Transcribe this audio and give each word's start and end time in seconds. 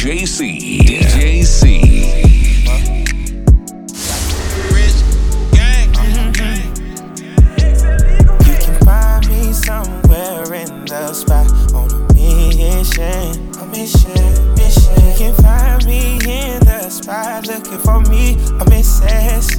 DJ 0.00 0.26
C. 0.26 0.78
DJ 0.78 1.44
C. 1.44 1.76
You 8.46 8.56
can 8.56 8.76
find 8.86 9.28
me 9.28 9.52
somewhere 9.52 10.54
in 10.54 10.86
the 10.86 11.12
spot 11.12 11.52
on 11.74 11.90
a 11.92 12.14
mission. 12.14 13.52
A 13.60 13.66
mission, 13.66 14.54
mission. 14.54 15.04
You 15.04 15.12
can 15.18 15.34
find 15.34 15.84
me 15.84 16.14
in 16.26 16.60
the 16.60 16.88
spot 16.88 17.46
looking 17.46 17.78
for 17.80 18.00
me. 18.08 18.36
A 18.58 18.64
missus. 18.70 19.58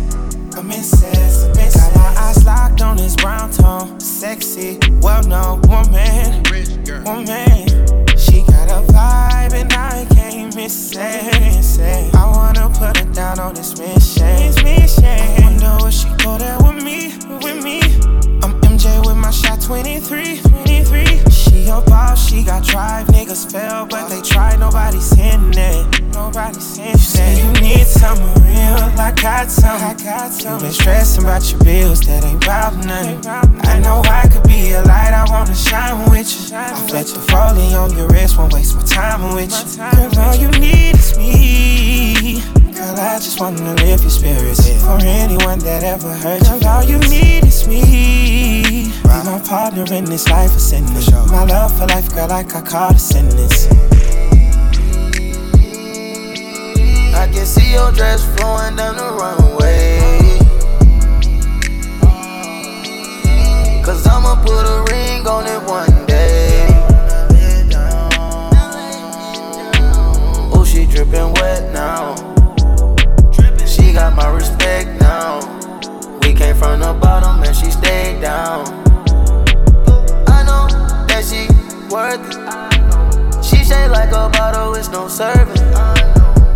A 0.57 0.63
missus. 0.63 1.43
A 1.43 1.49
missus. 1.49 1.75
Got 1.75 1.95
my 1.95 2.15
eyes 2.17 2.43
locked 2.43 2.81
on 2.81 2.97
this 2.97 3.15
brown 3.15 3.51
tone. 3.51 3.99
Sexy, 3.99 4.79
well 5.01 5.21
known 5.21 5.61
woman. 5.69 6.41
Woman. 7.05 7.67
She 8.17 8.41
got 8.41 8.71
a 8.71 8.91
vibe 8.91 9.30
and 9.53 9.71
I 9.73 10.05
can't 10.13 10.55
miss 10.55 10.93
it. 10.95 12.15
I 12.15 12.25
wanna 12.25 12.69
put 12.69 12.97
her 12.97 13.13
down 13.13 13.39
on 13.39 13.53
this 13.53 13.77
mission. 13.77 14.25
I 14.25 15.39
wonder 15.41 15.77
will 15.81 15.91
she 15.91 16.09
go 16.23 16.37
there 16.37 16.57
with 16.59 16.83
me? 16.83 17.13
With 17.43 17.63
me? 17.63 17.81
I'm 18.43 18.53
MJ 18.61 19.05
with 19.05 19.17
my 19.17 19.31
shot 19.31 19.61
23. 19.61 20.41
23. 20.41 21.30
She 21.61 21.69
a 21.69 21.79
boss, 21.81 22.27
she 22.27 22.43
got 22.43 22.63
drive. 22.63 23.05
Niggas 23.07 23.51
fail, 23.51 23.85
but 23.85 24.09
they 24.09 24.19
try. 24.21 24.55
Nobody's 24.55 25.11
in 25.11 25.53
it. 25.55 26.01
Nobody's 26.11 26.79
in 26.79 26.85
it. 26.85 26.93
You 26.93 26.97
say 26.97 27.37
you 27.37 27.53
need 27.61 27.85
something 27.85 28.33
real. 28.41 28.81
I 28.97 29.13
got 29.15 29.51
some. 29.51 29.79
I 29.79 29.93
got 29.93 30.33
some. 30.33 30.55
You 30.55 30.61
been 30.61 30.71
stressing 30.71 31.23
about 31.23 31.51
your 31.51 31.59
bills, 31.59 31.99
that 32.07 32.23
ain't 32.25 32.43
about 32.43 32.83
nothing. 32.83 33.21
I 33.69 33.79
know 33.79 34.01
I 34.05 34.27
could 34.27 34.41
be 34.43 34.71
a 34.71 34.81
light, 34.81 35.13
I 35.13 35.23
wanna 35.29 35.53
shine 35.53 36.09
with 36.09 36.49
you. 36.49 36.57
I'll 36.57 36.87
flex 36.87 37.11
the 37.11 37.19
foley 37.19 37.75
on 37.75 37.95
your 37.95 38.07
wrist, 38.07 38.39
won't 38.39 38.53
waste 38.53 38.75
my 38.75 38.81
time 38.81 39.35
with 39.35 39.53
you. 39.53 39.77
Girl, 39.77 40.19
all 40.19 40.35
you 40.35 40.49
need 40.59 40.95
is 40.95 41.15
me. 41.15 42.41
Girl, 42.73 42.95
I 42.97 43.19
just 43.19 43.39
wanna 43.39 43.75
lift 43.75 44.01
your 44.01 44.09
spirits 44.09 44.81
For 44.81 44.97
anyone 45.03 45.59
that 45.59 45.83
ever 45.83 46.11
hurt 46.15 46.41
you 46.41 46.59
Girl, 46.59 46.67
all 46.67 46.83
you 46.83 46.97
need 47.09 47.43
is 47.45 47.67
me 47.67 48.91
Be 49.21 49.27
my 49.27 49.39
partner 49.39 49.85
in 49.93 50.05
this 50.05 50.27
life 50.29 50.55
of 50.55 50.61
sentence 50.61 51.11
My 51.11 51.43
love 51.43 51.77
for 51.77 51.85
life, 51.85 52.11
girl, 52.13 52.27
like 52.27 52.55
I 52.55 52.61
call 52.61 52.91
it 52.91 52.99
sentence 52.99 53.67
I 57.13 57.29
can 57.31 57.45
see 57.45 57.71
your 57.71 57.91
dress 57.91 58.23
flowing 58.35 58.75
down 58.77 58.95
the 58.95 59.11
runway. 59.13 60.39
Cause 63.83 64.07
I'ma 64.07 64.41
put 64.41 64.65
a 64.65 64.91
ring 64.91 65.27
on 65.27 65.45
it 65.45 65.61
one 65.69 66.05
day. 66.07 66.67
Oh, 70.51 70.65
she 70.65 70.87
dripping 70.87 71.33
wet 71.33 71.71
now. 71.73 72.15
She 73.67 73.93
got 73.93 74.15
my 74.15 74.29
respect 74.29 74.99
now. 74.99 75.41
We 76.23 76.33
came 76.33 76.55
from 76.55 76.79
the 76.79 76.97
bottom 76.99 77.43
and 77.43 77.55
she 77.55 77.69
stayed 77.69 78.21
down. 78.21 78.90
That 81.21 81.29
she 81.29 81.45
worth 81.93 82.17
it. 82.25 83.45
She 83.45 83.63
shaped 83.63 83.91
like 83.91 84.09
a 84.09 84.29
bottle, 84.29 84.73
it's 84.73 84.89
no 84.89 85.07
serving. 85.07 85.55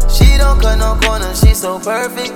She 0.09 0.38
don't 0.38 0.59
cut 0.59 0.77
no 0.80 0.97
corners, 1.05 1.39
she 1.39 1.53
so 1.53 1.77
perfect. 1.77 2.33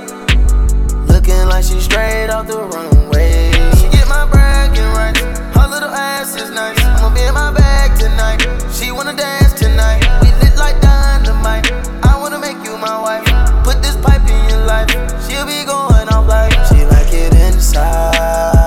Looking 1.10 1.48
like 1.48 1.64
she 1.64 1.80
straight 1.80 2.30
off 2.30 2.46
the 2.46 2.62
runway. 2.62 3.52
She 3.78 3.90
get 3.90 4.08
my 4.08 4.30
bragging 4.30 4.94
right. 4.94 5.18
Her 5.58 5.68
little 5.70 5.90
ass 5.90 6.36
is 6.36 6.52
nice. 6.52 6.78
I'ma 6.80 7.14
be 7.16 7.22
in 7.22 7.34
my 7.34 7.52
bag 7.52 7.98
tonight. 7.98 8.46
She 8.74 8.92
wanna 8.92 9.16
dance 9.16 9.54
tonight. 9.54 10.06
We 10.22 10.30
lit 10.46 10.56
like 10.56 10.80
dynamite. 10.82 11.72
I 12.06 12.16
wanna 12.20 12.38
make 12.38 12.64
you 12.64 12.78
my 12.78 13.02
wife. 13.02 13.26
Put 13.64 13.82
this 13.82 13.98
pipe 13.98 14.22
in 14.30 14.50
your 14.50 14.66
life. 14.66 14.90
She'll 15.26 15.48
be 15.48 15.66
going 15.66 16.08
off 16.10 16.28
like 16.28 16.54
she 16.68 16.86
like 16.86 17.12
it 17.12 17.34
inside. 17.34 18.59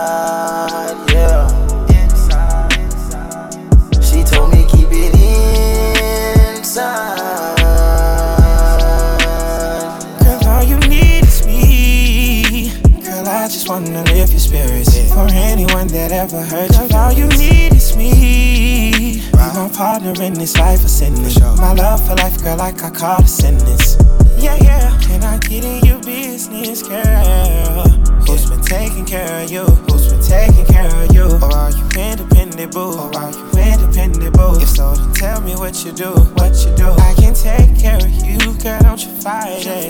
That 15.92 16.10
ever 16.10 16.40
hurt 16.40 16.72
you 16.72 16.96
all 16.96 17.12
you 17.12 17.26
need 17.38 17.74
is 17.74 17.96
me 17.96 18.92
Be 19.12 19.22
my 19.32 19.70
partner 19.74 20.14
in 20.22 20.32
this 20.32 20.56
life 20.56 20.82
of 20.82 20.90
sentence 20.90 21.38
My 21.58 21.74
love 21.74 22.06
for 22.06 22.14
life, 22.16 22.42
girl, 22.42 22.56
like 22.56 22.82
I 22.82 22.90
call 22.90 23.20
it 23.20 23.28
sentence 23.28 23.96
Yeah, 24.38 24.56
yeah, 24.62 24.98
can 25.02 25.22
I 25.22 25.38
get 25.38 25.64
in 25.64 25.84
your 25.84 26.00
business, 26.00 26.82
girl? 26.82 27.88
Who's 28.26 28.48
been 28.48 28.62
taking 28.62 29.04
care 29.04 29.44
of 29.44 29.50
you? 29.50 29.64
Who's 29.64 30.10
been 30.10 30.22
taking 30.22 30.64
care 30.64 30.88
of 30.88 31.12
you? 31.12 31.24
Or 31.24 31.52
are 31.52 31.70
you 31.70 31.84
independent, 32.00 32.72
boo? 32.72 32.96
Or 32.96 33.14
are 33.14 33.30
you 33.30 33.50
independent, 33.60 34.32
boo? 34.34 34.60
If 34.60 34.68
so, 34.68 34.94
then 34.94 35.12
tell 35.12 35.40
me 35.42 35.56
what 35.56 35.84
you 35.84 35.92
do, 35.92 36.12
what 36.40 36.56
you 36.64 36.74
do. 36.74 36.88
I 36.88 37.14
can 37.18 37.34
take 37.34 37.78
care 37.78 37.98
of 37.98 38.14
you, 38.24 38.38
girl, 38.62 38.80
don't 38.80 39.04
you 39.04 39.10
fight 39.20 39.66
it. 39.66 39.88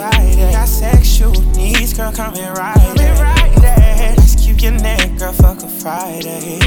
Got 0.52 0.66
sexual 0.66 1.40
needs, 1.54 1.94
girl, 1.94 2.10
come 2.10 2.34
and 2.34 2.58
ride 2.58 2.98
it. 2.98 3.41
Let's 4.62 4.70
keep 4.70 4.80
your 4.80 4.96
neck, 4.96 5.18
girl, 5.18 5.32
fuck 5.32 5.62
a 5.64 5.68
Friday. 5.68 6.60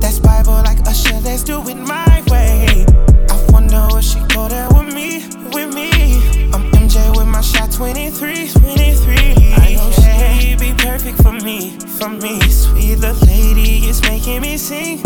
That's 0.00 0.18
Bible 0.18 0.62
like 0.64 0.80
Usher, 0.88 1.20
let's 1.20 1.42
do 1.42 1.60
it 1.68 1.74
my 1.74 2.22
way. 2.30 2.86
I 3.28 3.46
wonder 3.50 3.86
will 3.90 4.00
she 4.00 4.18
go 4.32 4.48
there 4.48 4.66
with 4.70 4.94
me, 4.94 5.26
with 5.52 5.74
me? 5.74 5.90
I'm 6.54 6.64
MJ 6.72 7.14
with 7.14 7.26
my 7.26 7.42
shot 7.42 7.70
23, 7.70 8.48
23. 8.48 9.16
I 9.56 9.74
know 9.74 9.90
she 9.92 10.56
be 10.56 10.72
perfect 10.82 11.22
for 11.22 11.32
me, 11.32 11.76
for 11.98 12.08
me. 12.08 12.40
Sweet 12.48 12.96
little 13.00 13.26
lady 13.26 13.88
is 13.88 14.00
making 14.02 14.40
me 14.40 14.56
sing. 14.56 15.02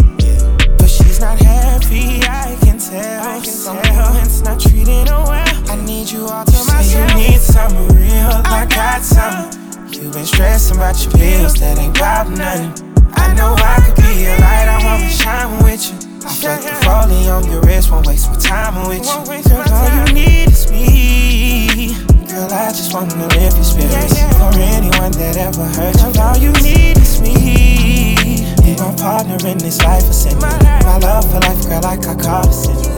But 0.78 0.88
she's 0.88 1.18
not 1.18 1.40
happy, 1.40 2.22
I 2.22 2.56
can 2.60 2.78
tell. 2.78 3.26
I 3.26 3.40
can 3.40 3.82
tell. 3.82 4.16
It's 4.22 4.42
not 4.42 4.60
treating 4.60 5.08
her 5.08 5.24
well. 5.24 5.70
I 5.72 5.76
need 5.84 6.08
you 6.08 6.26
all 6.26 6.44
to 6.44 6.52
myself. 6.52 7.10
You 7.10 7.16
need 7.16 7.40
something 7.40 7.96
real, 7.96 8.30
I 8.44 8.64
got 8.70 9.02
some. 9.02 9.67
You 9.90 10.10
been 10.10 10.26
stressing 10.26 10.76
about 10.76 11.02
your 11.02 11.12
bills, 11.14 11.54
that 11.60 11.78
ain't 11.78 11.96
about 11.96 12.28
nothing. 12.30 12.72
I 13.14 13.34
know 13.34 13.54
I 13.56 13.80
could 13.80 13.96
be 13.96 14.26
a 14.26 14.36
light, 14.36 14.68
I 14.68 14.84
wanna 14.84 15.08
shine 15.08 15.64
with 15.64 15.80
you. 15.88 15.96
I 16.26 16.32
flex 16.34 16.64
the 16.64 16.74
foley 16.84 17.28
on 17.28 17.50
your 17.50 17.62
wrist, 17.62 17.90
won't 17.90 18.06
waste 18.06 18.30
my 18.30 18.38
time 18.38 18.86
with 18.86 19.04
you. 19.04 19.48
Girl, 19.48 19.64
all 19.72 20.06
you 20.06 20.12
need 20.12 20.48
is 20.48 20.70
me. 20.70 21.94
Girl, 22.28 22.52
I 22.52 22.68
just 22.68 22.92
wanna 22.92 23.26
lift 23.28 23.56
your 23.56 23.64
spirits 23.64 24.20
For 24.36 24.52
anyone 24.60 25.12
that 25.12 25.36
ever 25.38 25.64
hurt 25.64 25.96
you 25.96 26.12
Girl, 26.12 26.22
all 26.22 26.36
you 26.36 26.52
need 26.62 26.98
is 26.98 27.20
me 27.22 28.44
Be 28.62 28.76
my 28.76 28.94
partner 28.94 29.38
in 29.48 29.58
this 29.58 29.80
life 29.82 30.06
of 30.06 30.14
sin 30.14 30.38
My 30.38 30.98
love 30.98 31.24
for 31.32 31.40
life, 31.40 31.66
girl, 31.66 31.80
like 31.80 32.06
I 32.06 32.14
call 32.14 32.46
it 32.46 32.97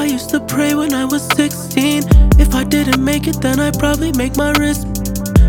I 0.00 0.04
used 0.04 0.30
to 0.30 0.40
pray 0.40 0.74
when 0.74 0.94
I 0.94 1.04
was 1.04 1.22
16. 1.36 2.04
If 2.40 2.54
I 2.54 2.64
didn't 2.64 3.04
make 3.04 3.26
it, 3.26 3.38
then 3.42 3.60
I'd 3.60 3.78
probably 3.78 4.12
make 4.12 4.34
my 4.34 4.50
wrist. 4.52 4.86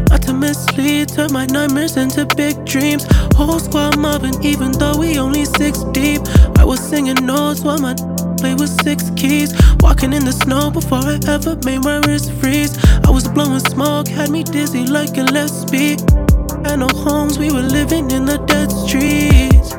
Not 0.09 0.21
to 0.23 1.05
turn 1.05 1.31
my 1.31 1.45
nightmares 1.45 1.95
into 1.95 2.25
big 2.35 2.65
dreams. 2.65 3.05
Whole 3.33 3.59
squad 3.59 3.97
mobbing, 3.97 4.43
even 4.43 4.73
though 4.73 4.97
we 4.97 5.17
only 5.17 5.45
six 5.45 5.83
deep. 5.93 6.21
I 6.57 6.65
was 6.65 6.81
singing 6.81 7.25
notes 7.25 7.61
while 7.61 7.77
my 7.77 7.95
play 8.37 8.53
with 8.53 8.69
six 8.83 9.09
keys. 9.15 9.53
Walking 9.79 10.11
in 10.11 10.25
the 10.25 10.33
snow 10.33 10.69
before 10.69 10.99
I 10.99 11.17
ever 11.29 11.55
made 11.63 11.85
my 11.85 11.99
wrist 12.05 12.33
freeze. 12.33 12.77
I 13.05 13.09
was 13.09 13.29
blowing 13.29 13.61
smoke, 13.61 14.09
had 14.09 14.29
me 14.31 14.43
dizzy 14.43 14.85
like 14.85 15.11
a 15.11 15.23
Gillespie. 15.23 15.95
Had 16.65 16.79
no 16.79 16.89
homes, 16.89 17.39
we 17.39 17.53
were 17.53 17.67
living 17.79 18.11
in 18.11 18.25
the 18.25 18.37
dead 18.51 18.69
streets. 18.69 19.71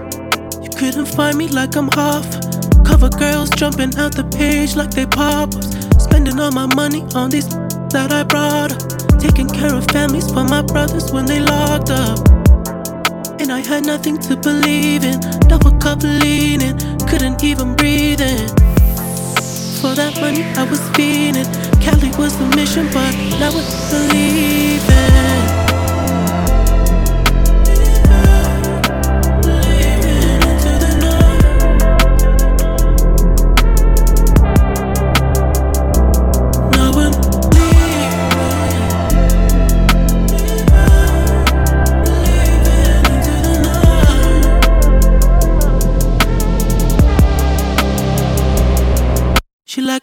You 0.65 0.71
couldn't 0.79 1.15
find 1.15 1.37
me 1.37 1.49
like 1.49 1.77
I'm 1.77 1.91
off. 1.91 2.42
Cover 2.85 3.09
girls 3.09 3.51
jumping 3.51 3.97
out 3.97 4.15
the 4.15 4.25
page 4.25 4.77
like 4.77 4.91
they 4.91 5.07
pop 5.07 5.55
ups. 5.55 5.69
Spending 6.03 6.39
all 6.41 6.53
my 6.53 6.67
money 6.75 7.03
on 7.15 7.31
these 7.31 7.49
that 7.95 8.13
I 8.13 8.23
brought 8.25 8.73
up. 8.73 9.21
Taking 9.21 9.49
care 9.49 9.75
of 9.75 9.87
families 9.87 10.31
for 10.31 10.45
my 10.45 10.63
brothers 10.63 11.13
when 11.13 11.27
they 11.27 11.41
locked 11.41 11.91
up. 11.91 12.19
And 13.41 13.51
I 13.53 13.61
had 13.61 13.87
nothing 13.87 14.19
to 14.19 14.37
believe 14.37 15.05
in. 15.05 15.21
Double 15.49 15.73
cup 15.79 16.03
leaning, 16.03 16.79
couldn't 17.09 17.43
even 17.45 17.77
breathe 17.77 18.21
in. 18.21 18.49
For 19.81 19.95
that 19.95 20.19
money 20.21 20.45
I 20.57 20.65
was 20.65 20.81
feeding. 20.91 21.49
Cali 21.81 22.11
was 22.17 22.37
the 22.39 22.47
mission, 22.57 22.87
but 22.93 23.13
now 23.41 23.51
I 23.51 23.63
believe 23.91 25.42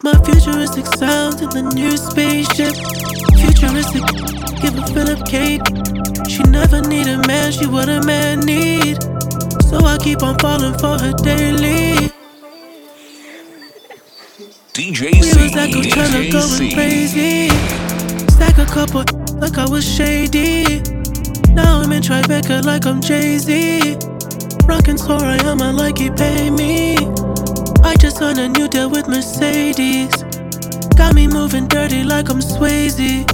my 0.02 0.14
futuristic 0.24 0.86
sounds 0.86 1.42
in 1.42 1.50
the 1.50 1.62
new 1.74 1.96
spaceship. 1.96 2.74
Futuristic, 3.36 4.04
give 4.60 4.76
a 4.78 4.86
Philip 4.94 5.26
cake. 5.26 5.62
She 6.28 6.42
never 6.44 6.80
need 6.80 7.06
a 7.06 7.18
man, 7.26 7.52
she 7.52 7.66
what 7.66 7.88
a 7.88 8.00
man 8.06 8.40
need. 8.40 9.02
So 9.68 9.78
I 9.84 9.98
keep 9.98 10.22
on 10.22 10.38
falling 10.38 10.76
for 10.78 10.98
her 10.98 11.12
daily. 11.12 12.10
DJ 14.72 15.12
We 15.12 15.42
was 15.42 15.54
like 15.54 15.74
I'm 15.74 15.82
tryna 15.82 16.30
DJ 16.30 16.32
go 16.32 16.74
crazy. 16.74 17.48
Stack 18.34 18.58
a 18.58 18.66
couple 18.66 19.04
like 19.38 19.58
I 19.58 19.68
was 19.68 19.84
shady. 19.84 20.80
Now 21.52 21.80
I'm 21.80 21.92
in 21.92 22.02
Tribeca 22.02 22.64
like 22.64 22.86
I'm 22.86 23.00
Jay 23.00 23.36
Z. 23.38 23.96
Rockin' 24.66 24.98
Sora, 24.98 25.36
I'ma 25.42 25.72
like 25.72 25.98
he 25.98 26.10
pay 26.10 26.48
me. 26.48 26.96
I 27.82 27.94
just 27.98 28.18
signed 28.18 28.38
a 28.38 28.48
new 28.48 28.68
deal 28.68 28.90
with 28.90 29.08
Mercedes. 29.08 30.22
Got 30.96 31.14
me 31.14 31.26
moving 31.26 31.66
dirty 31.66 32.02
like 32.04 32.28
I'm 32.30 32.40
Swayze. 32.40 33.24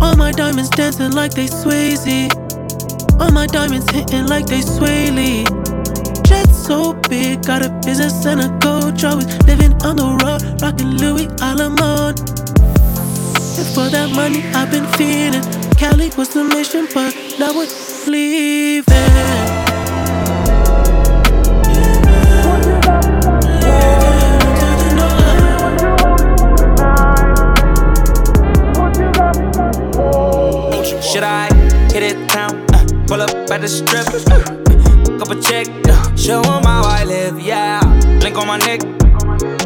All 0.00 0.16
my 0.16 0.30
diamonds 0.30 0.70
dancing 0.70 1.12
like 1.12 1.32
they 1.32 1.46
Swayze. 1.46 2.30
All 3.20 3.30
my 3.30 3.46
diamonds 3.46 3.90
hitting 3.90 4.26
like 4.26 4.46
they 4.46 4.60
Swae 4.60 5.14
Lee. 5.14 5.44
Jet 6.22 6.48
so 6.50 6.94
big, 7.08 7.44
got 7.46 7.64
a 7.64 7.70
business 7.84 8.26
and 8.26 8.40
a 8.40 8.58
coach. 8.58 9.04
Always 9.04 9.26
living 9.46 9.72
on 9.82 9.96
the 9.96 10.08
road, 10.22 10.62
rocking 10.62 10.98
Louis 10.98 11.26
Alamon. 11.40 12.14
And 13.58 13.68
for 13.74 13.88
that 13.88 14.10
money, 14.14 14.42
I've 14.54 14.70
been 14.70 14.86
feeling. 14.98 15.42
Cali 15.76 16.10
was 16.16 16.28
the 16.28 16.44
mission, 16.44 16.88
but 16.92 17.14
now 17.38 17.54
we're 17.56 17.66
leaving. 18.06 19.55
Should 30.86 31.24
I 31.24 31.46
hit 31.92 32.04
it 32.04 32.28
town? 32.28 32.64
Uh, 32.72 32.86
pull 33.08 33.20
up 33.20 33.30
at 33.50 33.60
the 33.60 33.66
strip. 33.66 34.06
Uh, 34.30 35.18
couple 35.18 35.40
check. 35.42 35.66
Uh, 35.88 36.14
show 36.14 36.40
'em 36.42 36.62
how 36.62 36.82
I 36.84 37.02
live, 37.02 37.40
yeah. 37.40 37.80
Blink 38.20 38.38
on 38.38 38.46
my 38.46 38.58
neck. 38.58 38.82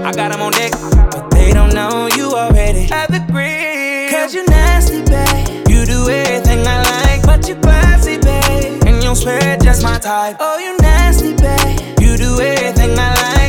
I 0.00 0.12
got 0.12 0.16
got 0.16 0.32
'em 0.32 0.40
on 0.40 0.52
deck. 0.52 0.72
But 1.12 1.30
they 1.30 1.52
don't 1.52 1.74
know 1.74 2.08
you 2.16 2.32
already 2.32 2.84
have 2.94 3.10
the 3.12 3.20
green. 3.30 4.08
Cause 4.10 4.34
you 4.34 4.46
nasty, 4.46 5.02
babe. 5.02 5.68
You 5.68 5.84
do 5.84 6.08
everything 6.08 6.66
I 6.66 6.76
like, 6.90 7.22
but 7.26 7.46
you 7.46 7.54
classy, 7.56 8.16
babe. 8.16 8.82
And 8.86 9.04
you 9.04 9.14
swear 9.14 9.58
just 9.58 9.82
my 9.82 9.98
type. 9.98 10.36
Oh, 10.40 10.58
you 10.58 10.72
nasty, 10.78 11.34
babe. 11.34 12.00
You 12.00 12.16
do 12.16 12.40
everything 12.40 12.98
I 12.98 13.10
like, 13.26 13.39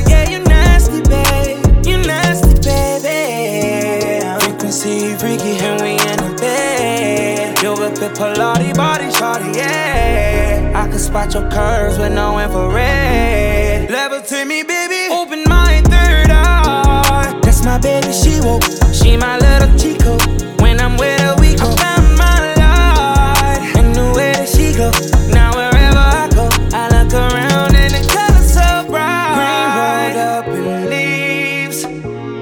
bed. 8.01 8.17
You 8.17 8.17
whip 8.17 8.17
it, 8.17 8.17
Pilates, 8.17 8.77
body 8.77 9.05
shawty, 9.05 9.55
yeah. 9.55 10.71
I 10.75 10.87
can 10.89 10.99
spot 10.99 11.33
your 11.33 11.49
curves 11.49 11.97
with 11.97 12.13
no 12.13 12.39
infrared. 12.39 13.89
Levitate 13.89 14.47
me, 14.47 14.63
baby. 14.63 15.13
Open 15.13 15.43
my 15.47 15.81
third 15.85 16.31
eye. 16.31 17.39
That's 17.43 17.63
my 17.63 17.77
baby, 17.77 18.11
she 18.11 18.39
woke. 18.41 18.63
She 18.93 19.17
my 19.17 19.37
little 19.37 19.77
chico. 19.77 20.17
When 20.61 20.79
I'm 20.79 20.97
with 20.97 21.19
her, 21.21 21.35
we 21.39 21.55
go. 21.55 21.69
I 21.69 21.75
found 21.75 22.17
my 22.17 22.53
light. 22.55 23.75
And 23.77 23.95
the 23.95 24.13
way 24.15 24.33
that 24.33 24.47
she 24.49 24.73
go. 24.73 24.91
Now 25.33 25.53
wherever 25.55 25.97
I 25.97 26.29
go, 26.33 26.49
I 26.73 26.87
look 26.89 27.13
around 27.13 27.75
and 27.75 27.93
the 27.93 28.01
colors 28.13 28.53
so 28.53 28.89
bright. 28.89 29.35
Green 29.37 29.69
rolled 29.77 30.17
up 30.17 30.47
in 30.47 30.89
leaves. 30.89 31.83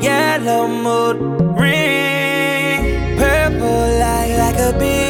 Yellow 0.04 0.68
mood 0.68 1.18
ring. 1.60 3.18
Purple 3.18 4.00
light 4.00 4.36
like 4.38 4.60
a 4.60 4.78
beam. 4.80 5.09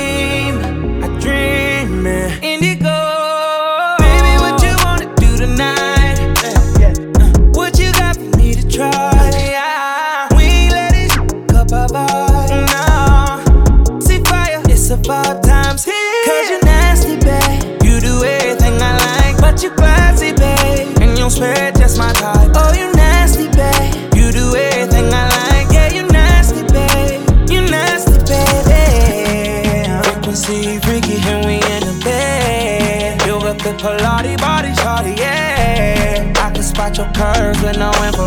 With 37.70 37.78
no 37.78 37.92
infrared. 38.04 38.19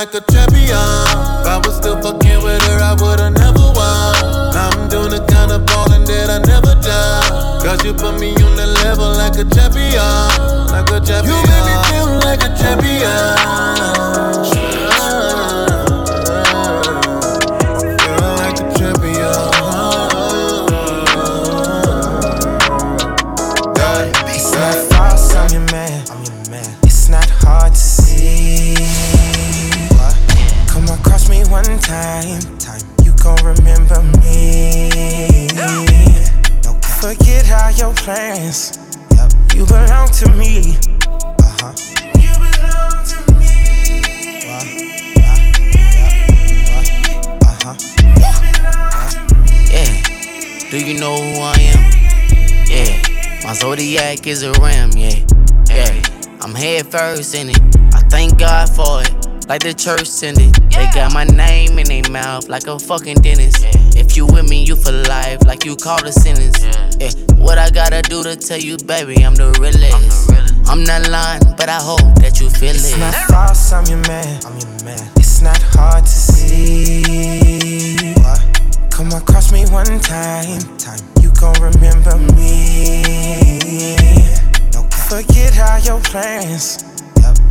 Like 0.00 0.14
a 0.14 0.20
champion. 0.32 0.70
If 0.70 1.46
I 1.46 1.60
was 1.62 1.76
still 1.76 2.00
fucking 2.00 2.42
with 2.42 2.62
her, 2.62 2.80
I 2.80 2.94
would've 2.94 3.34
never 3.34 3.70
won. 3.76 4.56
I'm 4.56 4.88
doing 4.88 5.10
the 5.10 5.22
kind 5.28 5.52
of 5.52 5.66
ballin' 5.66 6.06
that 6.06 6.30
I 6.30 6.38
never 6.38 6.74
done. 6.80 7.60
Cause 7.60 7.84
you 7.84 7.92
put 7.92 8.18
me 8.18 8.32
on 8.32 8.56
the 8.56 8.68
level 8.82 9.12
like 9.12 9.36
a 9.36 9.44
champion. 9.44 10.00
Like 10.72 10.88
a 10.88 11.04
champion. 11.04 11.28
You 11.28 11.36
make 11.52 11.64
me 11.68 11.76
feel 11.92 12.16
like 12.24 12.40
a 12.40 12.48
champion. 12.56 13.36
Zodiac 54.00 54.26
is 54.26 54.42
a 54.42 54.52
ram, 54.60 54.90
yeah. 54.96 55.14
Yeah. 55.68 56.02
I'm 56.40 56.54
head 56.54 56.90
first 56.90 57.34
in 57.34 57.50
it. 57.50 57.60
I 57.94 58.00
thank 58.08 58.38
God 58.38 58.68
for 58.68 59.02
it. 59.02 59.12
Like 59.48 59.62
the 59.62 59.74
church 59.74 60.06
send 60.06 60.38
it. 60.40 60.54
They 60.70 60.86
got 60.94 61.12
my 61.12 61.24
name 61.24 61.78
in 61.78 61.86
their 61.86 62.10
mouth 62.10 62.48
like 62.48 62.66
a 62.66 62.78
fucking 62.78 63.16
dentist. 63.16 63.64
If 63.96 64.16
you 64.16 64.26
with 64.26 64.48
me, 64.48 64.64
you 64.64 64.76
for 64.76 64.92
life, 64.92 65.40
like 65.44 65.64
you 65.64 65.76
called 65.76 66.04
a 66.04 66.12
sentence. 66.12 66.62
Yeah. 66.98 67.10
What 67.36 67.58
I 67.58 67.68
gotta 67.70 68.00
do 68.02 68.22
to 68.22 68.36
tell 68.36 68.58
you, 68.58 68.76
baby, 68.78 69.24
I'm 69.24 69.34
the 69.34 69.50
realest. 69.60 70.30
I'm 70.68 70.84
not 70.84 71.08
lying, 71.10 71.42
but 71.56 71.68
I 71.68 71.80
hope 71.82 72.14
that 72.22 72.40
you 72.40 72.48
feel 72.48 72.70
It's 72.70 72.94
it. 72.94 72.98
not 73.00 73.14
false, 73.28 73.72
I'm 73.72 73.84
your 73.86 73.98
man. 74.08 74.40
I'm 74.46 74.56
your 74.56 74.84
man. 74.84 75.10
It's 75.16 75.42
not 75.42 75.60
hard 75.74 76.04
to 76.04 76.10
see. 76.10 78.14
Come 78.90 79.10
across 79.12 79.52
me 79.52 79.64
one 79.66 79.98
time, 80.00 80.60
time. 80.78 81.09
Gon' 81.40 81.54
remember 81.54 82.16
me. 82.36 83.96
Forget 85.08 85.58
all 85.58 85.78
your 85.80 86.00
plans. 86.00 86.84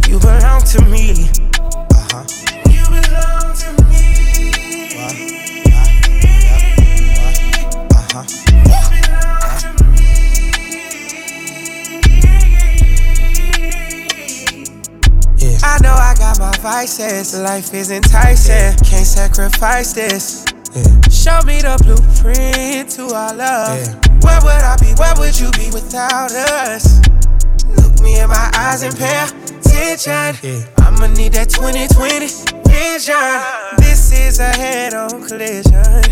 You 0.07 0.19
belong 0.19 0.61
to 0.61 0.85
me. 0.85 1.27
Uh-huh. 1.59 2.23
You 2.69 2.85
belong 2.85 3.55
to 3.57 3.69
me. 3.89 4.05
Uh-huh. 7.89 8.23
You 8.63 8.79
belong 8.93 9.57
to 9.57 9.69
Yeah. 15.37 15.57
I 15.63 15.79
know 15.81 15.93
I 15.93 16.13
got 16.15 16.37
my 16.37 16.55
vices. 16.59 17.33
Life 17.39 17.73
is 17.73 17.89
enticing. 17.89 18.77
Can't 18.85 19.07
sacrifice 19.07 19.93
this. 19.93 20.45
Show 21.09 21.41
me 21.41 21.61
the 21.61 21.75
blueprint 21.83 22.88
to 22.99 23.15
our 23.15 23.33
love. 23.33 23.79
Where 24.23 24.39
would 24.43 24.63
I 24.71 24.75
be? 24.81 24.91
Where 24.99 25.13
would 25.19 25.39
you 25.39 25.49
be 25.51 25.71
without 25.71 26.31
us? 26.31 26.99
Look 27.77 28.01
me 28.01 28.19
in 28.19 28.27
my 28.27 28.51
eyes 28.55 28.83
and 28.83 28.95
pay 28.97 29.23
attention. 29.23 30.67
I'ma 30.79 31.07
need 31.07 31.33
that 31.33 31.49
2020 31.49 32.27
vision. 32.67 33.39
This 33.77 34.11
is 34.11 34.39
a 34.39 34.51
head-on 34.51 35.23
collision. 35.25 36.03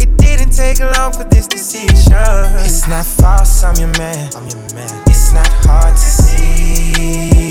It 0.00 0.16
didn't 0.16 0.52
take 0.52 0.80
long 0.80 1.12
for 1.12 1.24
this 1.24 1.46
decision. 1.46 2.16
It's 2.64 2.88
not 2.88 3.04
false, 3.04 3.62
I'm 3.62 3.76
your 3.76 3.92
man. 3.98 4.30
I'm 4.34 4.48
your 4.48 4.74
man. 4.74 5.02
It's 5.08 5.32
not 5.34 5.48
hard 5.66 5.92
to 5.92 6.00
see. 6.00 7.49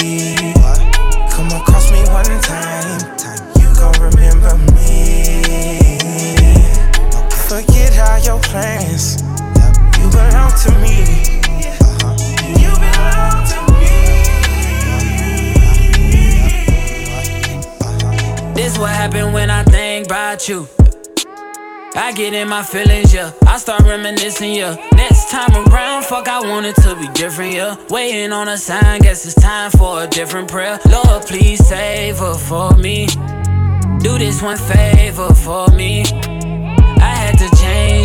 All 8.20 8.26
your 8.26 8.40
plans. 8.42 9.22
You 9.98 10.10
belong 10.10 10.52
to 10.64 10.72
me. 10.82 10.96
You 12.60 12.72
belong 12.76 13.46
to 13.48 13.60
me. 13.74 13.96
This 18.54 18.74
is 18.74 18.80
what 18.80 18.92
happened 18.92 19.34
when 19.34 19.50
I 19.50 19.64
think 19.64 20.08
about 20.08 20.50
you. 20.50 20.68
I 21.96 22.12
get 22.14 22.34
in 22.34 22.50
my 22.50 22.64
feelings, 22.64 23.14
yeah. 23.14 23.32
I 23.48 23.58
start 23.58 23.84
reminiscing, 23.84 24.54
yeah. 24.54 24.76
Next 24.94 25.30
time 25.32 25.56
around, 25.68 26.04
fuck, 26.04 26.28
I 26.28 26.42
want 26.42 26.66
it 26.66 26.76
to 26.78 26.96
be 26.96 27.08
different, 27.14 27.54
yeah. 27.54 27.78
Waiting 27.90 28.34
on 28.34 28.50
a 28.50 28.58
sign, 28.58 29.02
guess 29.02 29.26
it's 29.26 29.36
time 29.36 29.72
for 29.72 30.04
a 30.04 30.08
different 30.08 30.50
prayer. 30.50 30.80
Lord, 30.90 31.24
please 31.26 31.66
save 31.66 32.18
her 32.18 32.36
for 32.36 32.76
me. 32.76 33.08
Do 34.00 34.18
this 34.18 34.42
one 34.42 34.58
favor 34.58 35.34
for 35.34 35.70
me. 35.70 36.04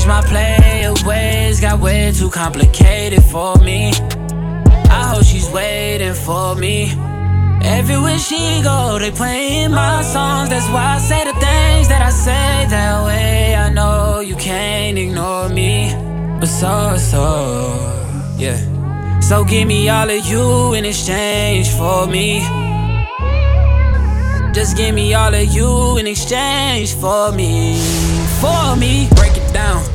Change 0.05 0.23
my 0.23 0.29
play 0.29 0.85
of 0.85 1.07
ways, 1.07 1.61
got 1.61 1.81
way 1.81 2.13
too 2.13 2.29
complicated 2.29 3.25
for 3.25 3.57
me. 3.57 3.91
I 4.91 5.15
hope 5.15 5.25
she's 5.25 5.49
waiting 5.51 6.13
for 6.13 6.55
me. 6.55 6.93
Everywhere 7.63 8.19
she 8.19 8.61
go, 8.63 8.99
they 8.99 9.11
playing 9.11 9.71
my 9.71 10.03
songs. 10.03 10.51
That's 10.51 10.69
why 10.69 10.97
I 10.97 10.99
say 10.99 11.25
the 11.25 11.33
things 11.33 11.89
that 11.89 12.03
I 12.03 12.11
say 12.11 12.67
that 12.69 13.05
way. 13.07 13.57
I 13.57 13.71
know 13.71 14.21
you 14.21 14.37
can't 14.37 14.99
ignore 14.99 15.49
me, 15.49 15.95
but 16.39 16.49
so 16.49 16.99
so 16.99 18.37
yeah. 18.37 18.61
So 19.21 19.43
give 19.43 19.67
me 19.67 19.89
all 19.89 20.11
of 20.11 20.27
you 20.27 20.75
in 20.75 20.85
exchange 20.85 21.71
for 21.71 22.07
me. 22.07 22.41
Just 24.53 24.77
give 24.77 24.95
me 24.95 25.15
all 25.15 25.33
of 25.33 25.47
you 25.47 25.97
in 25.97 26.07
exchange 26.07 26.93
for 26.95 27.33
me, 27.33 27.79
for 28.43 28.77
me. 28.77 29.09
Break 29.17 29.39
it 29.39 29.51
down. 29.55 29.94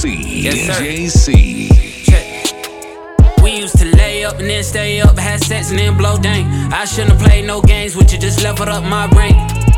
DJ 0.00 0.16
C. 0.16 0.40
Yes, 0.40 0.60
sir. 0.66 0.82
DJ 0.82 1.10
C. 1.10 1.68
Check. 2.04 3.42
We 3.42 3.58
used 3.60 3.78
to 3.78 3.84
lay 3.96 4.24
up 4.24 4.38
and 4.38 4.48
then 4.48 4.62
stay 4.62 5.00
up, 5.00 5.18
had 5.18 5.40
sex 5.40 5.70
and 5.70 5.78
then 5.78 5.96
blow 5.96 6.16
dang. 6.16 6.46
I 6.72 6.84
shouldn't 6.86 7.12
have 7.12 7.20
played 7.20 7.46
no 7.46 7.60
games 7.60 7.96
with 7.96 8.12
you, 8.12 8.18
just 8.18 8.42
leveled 8.42 8.68
up 8.68 8.82
my 8.82 9.06
brain. 9.08 9.34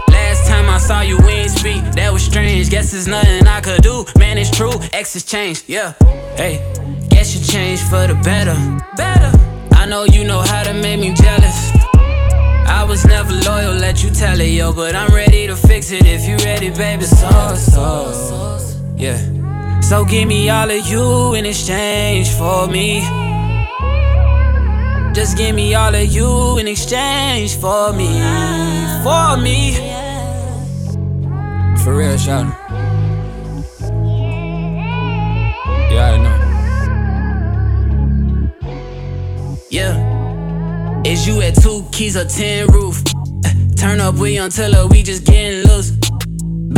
Last 0.09 0.47
time 0.47 0.69
I 0.71 0.79
saw 0.79 1.01
you, 1.01 1.19
we 1.19 1.33
ain't 1.33 1.51
speak. 1.51 1.83
That 1.95 2.13
was 2.13 2.23
strange. 2.23 2.71
Guess 2.71 2.93
there's 2.93 3.09
nothing 3.09 3.47
I 3.49 3.61
could 3.61 3.83
do. 3.83 4.05
Man, 4.17 4.39
it's 4.39 4.51
true. 4.51 4.73
X 4.93 5.15
has 5.15 5.25
changed. 5.25 5.65
Yeah. 5.67 5.95
Hey, 6.37 6.63
guess 7.09 7.35
you 7.35 7.45
changed 7.45 7.83
for 7.83 8.07
the 8.07 8.15
better. 8.23 8.55
Better. 8.97 9.33
I 9.75 9.87
know 9.87 10.05
you 10.05 10.25
know 10.25 10.41
how 10.41 10.63
to 10.63 10.73
make 10.73 11.01
me 11.01 11.15
jealous. 11.15 11.73
I 12.69 12.85
was 12.89 13.05
never 13.05 13.33
loyal, 13.33 13.75
let 13.75 14.05
you 14.05 14.11
tell 14.11 14.41
it, 14.41 14.51
yo. 14.51 14.73
But 14.73 14.95
I'm 14.95 15.13
ready 15.13 15.49
to 15.49 15.57
fix 15.57 15.91
it 15.91 16.07
if 16.07 16.29
you 16.29 16.37
ready, 16.45 16.71
baby. 16.71 17.05
So, 17.05 17.55
so, 17.57 18.59
yeah. 18.97 19.42
So 19.83 20.05
give 20.05 20.27
me 20.29 20.49
all 20.49 20.71
of 20.71 20.87
you 20.87 21.35
in 21.35 21.45
exchange 21.45 22.31
for 22.31 22.67
me. 22.69 23.01
Just 25.13 25.37
give 25.37 25.55
me 25.55 25.75
all 25.75 25.95
of 25.95 26.07
you 26.07 26.59
in 26.59 26.67
exchange 26.67 27.57
for 27.57 27.93
me. 27.93 28.09
For 29.03 29.37
me. 29.37 29.75
For 31.83 31.95
real, 31.97 32.17
shout 32.17 32.47
Yeah, 35.91 36.13
I 36.13 36.17
know. 36.23 36.39
Yeah. 39.69 41.03
Is 41.05 41.27
you 41.27 41.43
at 41.43 41.57
two 41.61 41.85
keys 41.93 42.17
or 42.17 42.25
ten 42.25 42.69
roof? 42.69 43.03
Turn 43.77 44.01
up, 44.01 44.15
we 44.15 44.39
until 44.39 44.89
we 44.89 45.03
just 45.03 45.25
getting 45.27 45.67
loose. 45.69 45.91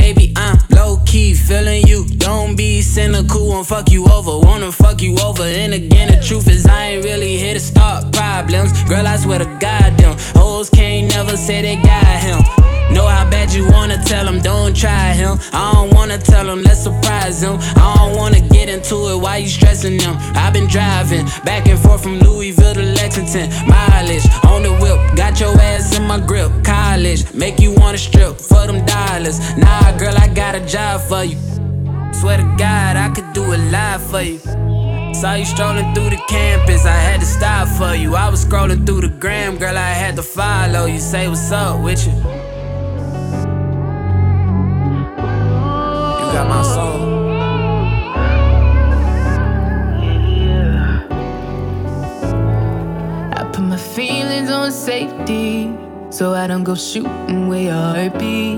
Baby, 0.05 0.35
I'm 0.37 0.59
low 0.69 0.99
key 1.07 1.33
feeling 1.33 1.87
you. 1.87 2.05
Don't 2.05 2.57
be 2.57 2.83
cynical, 2.83 3.49
won't 3.49 3.67
fuck 3.67 3.91
you 3.91 4.05
over. 4.05 4.39
Wanna 4.47 4.71
fuck 4.71 5.01
you 5.01 5.17
over. 5.25 5.45
And 5.45 5.73
again, 5.73 6.09
the 6.13 6.23
truth 6.23 6.47
is, 6.47 6.67
I 6.67 6.89
ain't 6.89 7.05
really 7.05 7.39
here 7.39 7.55
to 7.55 7.59
start 7.59 8.13
problems. 8.13 8.71
Girl, 8.83 9.07
I 9.07 9.17
swear 9.17 9.39
to 9.39 9.47
God, 9.59 9.97
them 9.97 10.15
hoes 10.37 10.69
can't 10.69 11.11
never 11.11 11.39
say 11.39 11.63
they 11.63 11.77
got 11.77 12.21
him. 12.21 12.64
Know 12.93 13.07
how 13.07 13.29
bad 13.29 13.53
you 13.53 13.67
wanna 13.71 14.03
tell 14.05 14.27
him, 14.27 14.41
don't 14.41 14.77
try 14.77 15.13
him. 15.13 15.39
I 15.53 15.73
don't 15.73 15.95
wanna 15.95 16.19
tell 16.19 16.49
him, 16.49 16.63
let's 16.63 16.83
surprise 16.83 17.43
him. 17.43 17.59
I 17.77 17.95
don't 17.99 18.17
wanna 18.17 18.41
get 18.41 18.69
into 18.69 18.97
it, 19.11 19.17
why 19.17 19.39
you 19.39 19.49
stressing 19.49 19.97
them? 19.97 20.17
I've 20.35 20.53
been 20.53 20.67
driving 20.67 21.27
back 21.45 21.67
and 21.67 21.79
forth 21.79 22.03
from 22.03 22.19
Louisville 22.19 22.75
to 22.75 22.83
Lexington. 22.83 23.51
Mileage 23.67 24.27
on 24.45 24.63
the 24.63 24.73
whip, 24.83 25.17
got 25.17 25.41
your 25.41 25.59
ass 25.61 25.97
in 25.97 26.07
my 26.07 26.21
grip. 26.21 26.51
College, 26.65 27.33
make 27.33 27.59
you 27.59 27.73
wanna 27.73 27.99
strip 27.99 28.41
for 28.41 28.67
them 28.67 28.85
dollars. 28.85 29.39
Nah, 29.57 29.97
girl, 29.97 30.15
I 30.17 30.29
got 30.29 30.55
a 30.55 30.61
job 30.61 31.01
for 31.01 31.25
you. 31.25 31.39
Swear 32.13 32.37
to 32.37 32.55
God, 32.57 32.97
I 32.97 33.11
could 33.15 33.33
do 33.33 33.43
a 33.43 33.59
live 33.71 34.03
for 34.03 34.23
you. 34.23 34.39
Saw 35.15 35.35
you 35.35 35.45
strolling 35.45 35.95
through 35.95 36.11
the 36.11 36.23
campus, 36.29 36.85
I 36.85 36.97
had 37.09 37.21
to 37.21 37.27
stop 37.27 37.69
for 37.69 37.95
you. 37.95 38.15
I 38.15 38.29
was 38.29 38.45
scrolling 38.45 38.85
through 38.87 39.03
the 39.03 39.09
gram, 39.09 39.57
girl, 39.57 39.77
I 39.77 39.93
had 39.93 40.17
to 40.17 40.23
follow 40.23 40.87
you. 40.87 40.99
Say 40.99 41.29
what's 41.29 41.51
up 41.53 41.81
with 41.81 42.07
you. 42.07 42.44
Safety 54.85 55.73
so 56.11 56.35
I 56.35 56.47
don't 56.47 56.63
go 56.63 56.75
shooting 56.75 57.49
where 57.49 57.63
your 57.63 57.73
heart 57.73 58.19
be. 58.19 58.57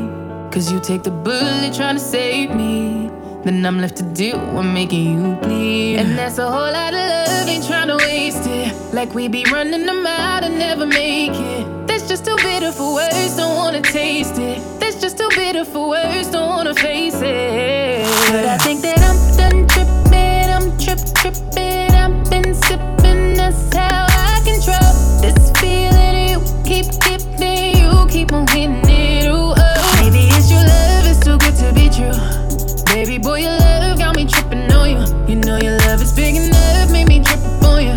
Cause 0.50 0.72
you 0.72 0.80
take 0.80 1.04
the 1.04 1.12
bullet 1.12 1.72
trying 1.72 1.94
to 1.94 2.00
save 2.00 2.50
me. 2.50 3.10
Then 3.44 3.64
I'm 3.64 3.78
left 3.80 3.96
to 3.98 4.02
deal 4.02 4.40
with 4.54 4.66
making 4.66 5.04
you 5.14 5.36
bleed. 5.36 5.98
And 5.98 6.18
that's 6.18 6.38
a 6.38 6.50
whole 6.50 6.72
lot 6.78 6.92
of 6.94 6.98
love, 6.98 7.48
ain't 7.48 7.64
trying 7.64 7.88
to 7.88 7.96
waste 7.96 8.46
it. 8.46 8.74
Like 8.92 9.14
we 9.14 9.28
be 9.28 9.44
running 9.52 9.86
them 9.86 10.04
out 10.04 10.42
and 10.42 10.58
never 10.58 10.84
make 10.84 11.30
it. 11.32 11.86
That's 11.86 12.08
just 12.08 12.24
too 12.24 12.36
bitter 12.36 12.72
for 12.72 12.94
words, 12.94 13.36
don't 13.36 13.54
wanna 13.54 13.82
taste 13.82 14.38
it. 14.38 14.58
That's 14.80 15.00
just 15.00 15.18
too 15.18 15.28
bitter 15.36 15.64
for 15.64 15.90
words, 15.90 16.28
don't 16.32 16.48
wanna 16.48 16.74
face 16.74 17.20
it. 17.22 18.04
But 18.32 18.46
I 18.46 18.58
think 18.58 18.82
that 18.82 18.98
I'm 19.08 19.18
done 19.40 19.68
tripping, 19.68 20.48
I'm 20.56 20.66
trip 20.82 20.98
tripping. 21.20 21.92
I've 22.02 22.28
been 22.28 22.52
sipping, 22.52 23.34
that's 23.34 23.72
how 23.72 24.06
I 24.08 24.40
control 24.44 24.92
this 25.22 25.52
feeling. 25.60 25.95
Baby 33.06 33.22
boy, 33.22 33.38
your 33.38 33.56
love 33.56 33.98
got 33.98 34.16
me 34.16 34.26
tripping 34.26 34.68
on 34.72 34.90
you. 34.90 34.98
You 35.28 35.36
know 35.36 35.58
your 35.58 35.78
love 35.78 36.02
is 36.02 36.12
big 36.12 36.34
enough, 36.34 36.90
made 36.90 37.06
me 37.06 37.22
trip 37.22 37.38
on 37.62 37.80
you. 37.80 37.94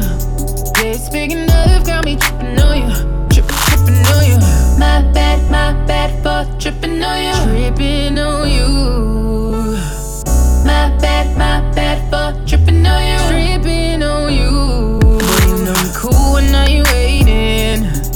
Yeah, 0.78 0.94
it's 0.94 1.10
big 1.10 1.32
enough, 1.32 1.84
got 1.84 2.06
me 2.06 2.16
tripping 2.16 2.60
on 2.60 2.78
you. 2.78 2.94
Trip, 3.34 3.48
tripping 3.48 4.06
on 4.06 4.24
you. 4.30 4.38
My 4.78 5.02
bad, 5.12 5.50
my 5.50 5.74
bad 5.88 6.12
for 6.22 6.60
tripping 6.60 7.02
on 7.02 7.24
you. 7.26 7.70
Tripping 7.72 8.20
on 8.20 8.52
you. 8.52 8.68
My 10.64 10.96
bad, 11.02 11.36
my 11.36 11.72
bad 11.74 11.98
for 12.12 12.46
tripping 12.46 12.59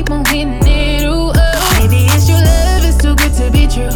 keep 0.00 0.10
on 0.10 0.24
hitting 0.26 0.60
it. 0.64 1.04
Ooh, 1.04 1.32
oh. 1.34 1.76
Maybe 1.78 2.06
it's 2.06 2.28
your 2.28 2.38
love, 2.38 2.84
it's 2.84 2.96
too 2.96 3.14
good 3.16 3.34
to 3.36 3.50
be 3.50 3.66
true. 3.68 3.92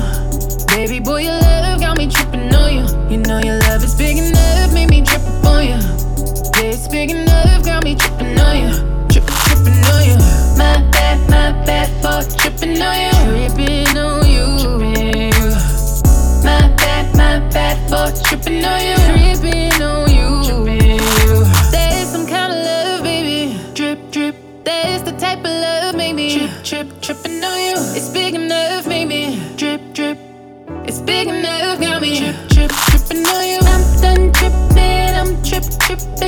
Baby 0.75 1.01
boy, 1.01 1.23
your 1.23 1.39
love 1.41 1.81
got 1.81 1.97
me 1.97 2.07
tripping 2.09 2.55
on 2.55 2.71
you. 2.77 2.85
You 3.11 3.19
know 3.23 3.39
your 3.39 3.59
love 3.61 3.83
is 3.83 3.95
big 3.95 4.19
enough, 4.19 4.73
made 4.75 4.91
me 4.91 5.03
trip 5.03 5.23
on 5.45 5.65
you. 5.65 5.81
Yeah, 6.61 6.75
it's 6.77 6.89
big 6.89 7.11
enough, 7.11 7.65
got 7.65 7.85
me 7.85 7.95
tripping 7.95 8.39
on 8.39 8.55
you. 8.63 8.73
Trip, 9.09 9.25
tripping 9.47 9.81
on 9.93 10.03
you. 10.09 10.17
My 10.61 10.77
bad, 10.93 11.19
my 11.31 11.53
bad 11.65 11.89
for 12.03 12.21
tripping 12.39 12.81
on 12.83 12.97
you. 13.05 13.49
Tripping 13.49 13.97
on 13.97 14.29
you. 14.29 14.47
My 16.45 16.69
bad, 16.77 17.17
my 17.17 17.39
bad 17.49 17.77
for 17.89 18.29
tripping 18.29 18.65
on 18.65 18.81
you. 18.85 19.04
Big 31.15 31.29
enough, 31.29 31.81
got 31.81 32.03
me. 32.03 32.19
Trip, 32.19 32.37
trip, 32.51 32.73
tripping 32.89 33.27
on 33.27 33.45
you. 33.47 33.59
I'm 33.73 33.83
done 34.03 34.33
tripping, 34.33 35.15
I'm 35.21 35.43
trip, 35.43 35.65
tripping. 35.79 36.24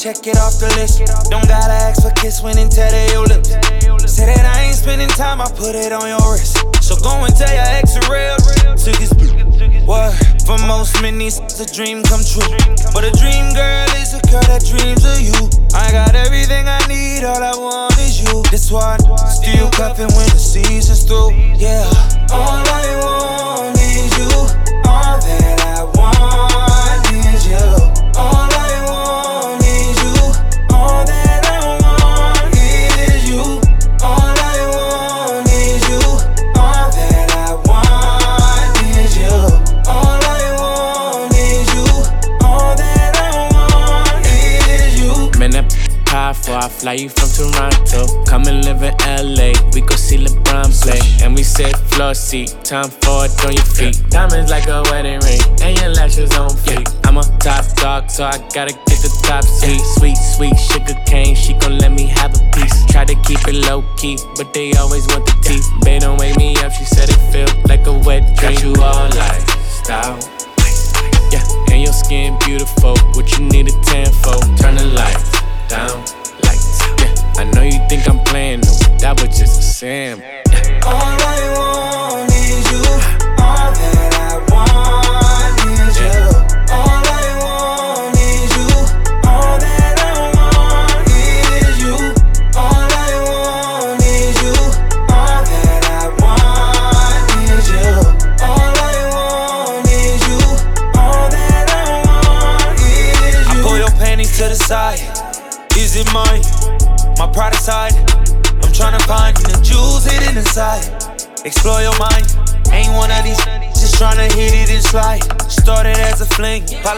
check 0.00 0.26
it 0.26 0.38
off 0.38 0.58
the 0.58 0.69
time 52.70 52.88
for 53.02 53.26
it 53.26 53.44
on 53.44 53.52
your 53.52 53.64
feet. 53.64 53.98
Diamonds 54.10 54.48
like 54.48 54.68
a 54.68 54.80
wedding 54.92 55.18
ring, 55.26 55.40
and 55.60 55.76
your 55.80 55.88
lashes 55.88 56.30
on 56.38 56.50
fleek. 56.50 56.86
I'm 57.04 57.18
a 57.18 57.22
top 57.42 57.66
dog, 57.74 58.08
so 58.08 58.22
I 58.22 58.38
gotta 58.54 58.72
get 58.86 59.02
the 59.02 59.10
top 59.24 59.42
seat. 59.42 59.80
Sweet, 59.98 60.14
sweet, 60.14 60.54
sugar 60.54 60.94
cane, 61.04 61.34
she 61.34 61.54
gon' 61.54 61.78
let 61.78 61.90
me 61.90 62.06
have 62.06 62.30
a 62.30 62.50
piece. 62.54 62.86
Try 62.86 63.04
to 63.06 63.14
keep 63.26 63.42
it 63.48 63.66
low 63.66 63.82
key, 63.96 64.16
but 64.36 64.54
they 64.54 64.72
always 64.74 65.04
want 65.08 65.26
the 65.26 65.34
teeth. 65.42 65.79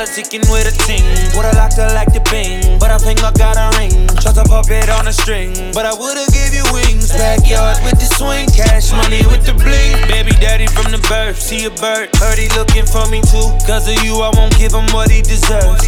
politicking 0.03 0.43
with 0.51 0.67
a 0.67 0.75
ting. 0.83 1.07
Would 1.39 1.47
I 1.47 1.55
like 1.55 1.75
to 1.79 1.87
like 1.95 2.11
the 2.11 2.23
bing, 2.27 2.79
but 2.79 2.91
I 2.91 2.99
think 2.99 3.23
I 3.23 3.31
got 3.33 3.55
a 3.55 3.71
ring. 3.79 3.95
Shot 4.19 4.37
a 4.37 4.43
puppet 4.43 4.91
on 4.91 5.07
a 5.07 5.13
string, 5.13 5.55
but 5.73 5.87
I 5.87 5.95
would've 5.95 6.27
gave 6.35 6.51
you 6.51 6.67
wings. 6.75 7.15
Backyard 7.15 7.79
with 7.87 8.03
the 8.03 8.09
swing, 8.19 8.51
cash 8.51 8.91
money 8.91 9.23
with 9.31 9.47
the 9.47 9.55
bling. 9.55 9.95
Baby 10.11 10.35
daddy 10.43 10.67
from 10.67 10.91
the 10.91 10.99
birth, 11.07 11.39
see 11.39 11.67
a 11.67 11.71
bird. 11.79 12.11
Heard 12.19 12.39
he 12.39 12.51
looking 12.59 12.87
for 12.87 13.07
me 13.15 13.23
too. 13.31 13.47
Cause 13.63 13.87
of 13.87 13.95
you, 14.03 14.19
I 14.19 14.31
won't 14.35 14.59
give 14.59 14.75
him 14.75 14.87
what 14.91 15.11
he 15.11 15.23
deserves. 15.23 15.87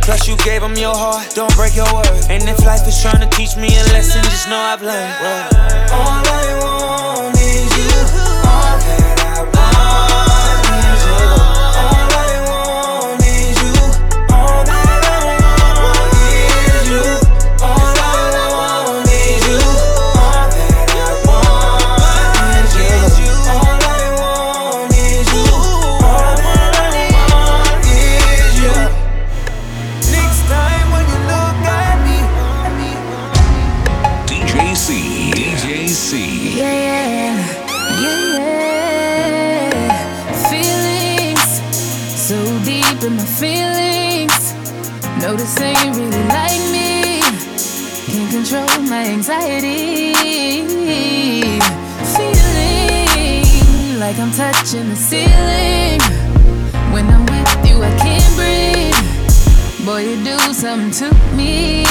Plus, 0.00 0.26
you 0.26 0.36
gave 0.40 0.62
him 0.62 0.76
your 0.76 0.96
heart, 0.96 1.36
don't 1.36 1.52
break 1.54 1.76
your 1.76 1.88
word. 1.92 2.24
And 2.32 2.48
if 2.48 2.64
life 2.64 2.88
is 2.88 2.96
trying 3.04 3.20
to 3.20 3.28
teach 3.36 3.56
me 3.56 3.68
a 3.68 3.84
lesson, 3.92 4.24
just 4.32 4.48
know 4.48 4.56
I've 4.56 4.80
learned. 4.80 5.12
Well, 5.20 5.48
all 5.92 6.24
I 6.24 6.48
want 6.64 7.36
is 7.36 7.68
you, 7.76 8.00
all 8.48 8.80
that 8.80 9.20
I 9.20 9.44
want. 9.44 10.31
feeling. 55.22 56.00
When 56.92 57.06
I'm 57.08 57.24
with 57.26 57.68
you, 57.68 57.82
I 57.82 57.92
can't 58.02 58.28
breathe. 58.36 59.86
Boy, 59.86 60.00
you 60.10 60.24
do 60.24 60.38
something 60.52 60.90
to 61.00 61.36
me. 61.36 61.81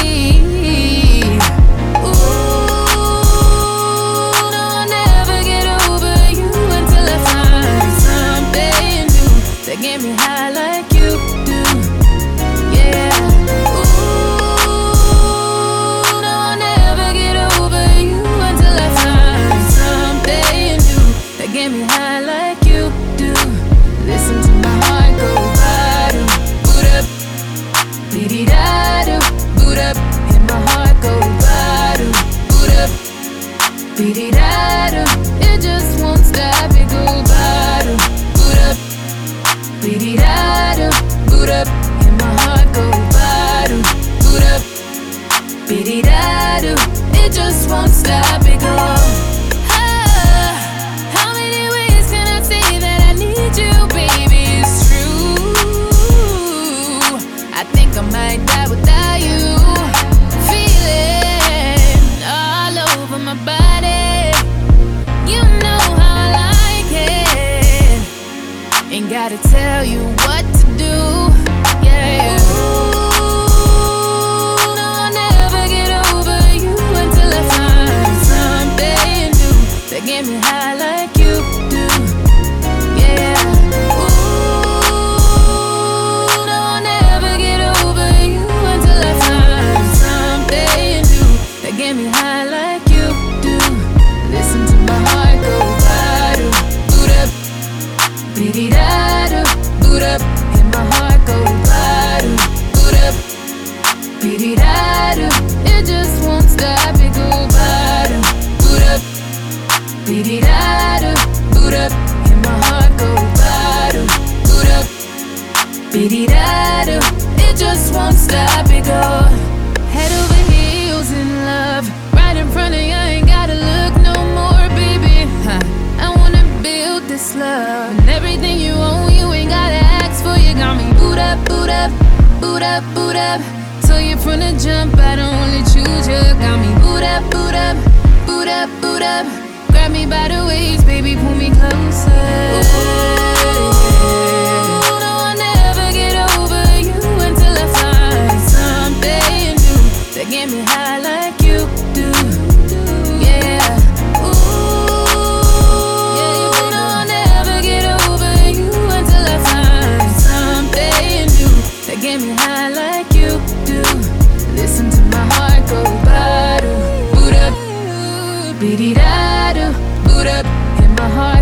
dee 168.77 168.91
it 168.91 168.93
da 168.93 169.53
do. 169.53 170.27
Up, 170.27 170.45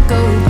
do. 0.08 0.50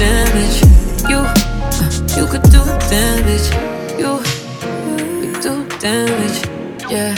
damage. 0.00 0.62
You, 1.10 1.18
uh, 1.18 1.90
you 2.16 2.24
could 2.26 2.42
do 2.48 2.64
damage. 2.88 3.46
You, 4.00 4.16
you 5.20 5.32
do 5.44 5.68
damage. 5.78 6.38
Yeah. 6.88 7.14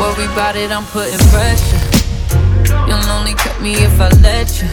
Worry 0.00 0.24
about 0.24 0.56
it, 0.56 0.72
I'm 0.72 0.84
putting 0.86 1.22
pressure. 1.30 1.82
You'll 2.88 3.08
only 3.16 3.34
cut 3.34 3.60
me 3.62 3.74
if 3.74 4.00
I 4.00 4.08
let 4.18 4.50
you. 4.60 4.68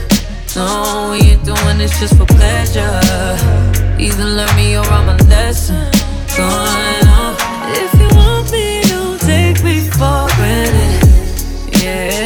No, 0.55 1.09
we 1.11 1.33
ain't 1.33 1.45
doing 1.45 1.77
this 1.77 1.99
just 1.99 2.17
for 2.17 2.25
pleasure. 2.25 2.89
Either 3.99 4.25
learn 4.25 4.55
me 4.55 4.75
or 4.75 4.85
I'm 4.85 5.09
a 5.09 5.17
lesson. 5.29 5.85
Going 6.35 7.07
on. 7.13 7.35
If 7.77 7.93
you 7.93 8.09
want 8.17 8.51
me, 8.51 8.81
don't 8.89 9.21
take 9.21 9.63
me 9.63 9.87
for 9.87 10.25
granted. 10.35 11.83
Yeah. 11.83 12.22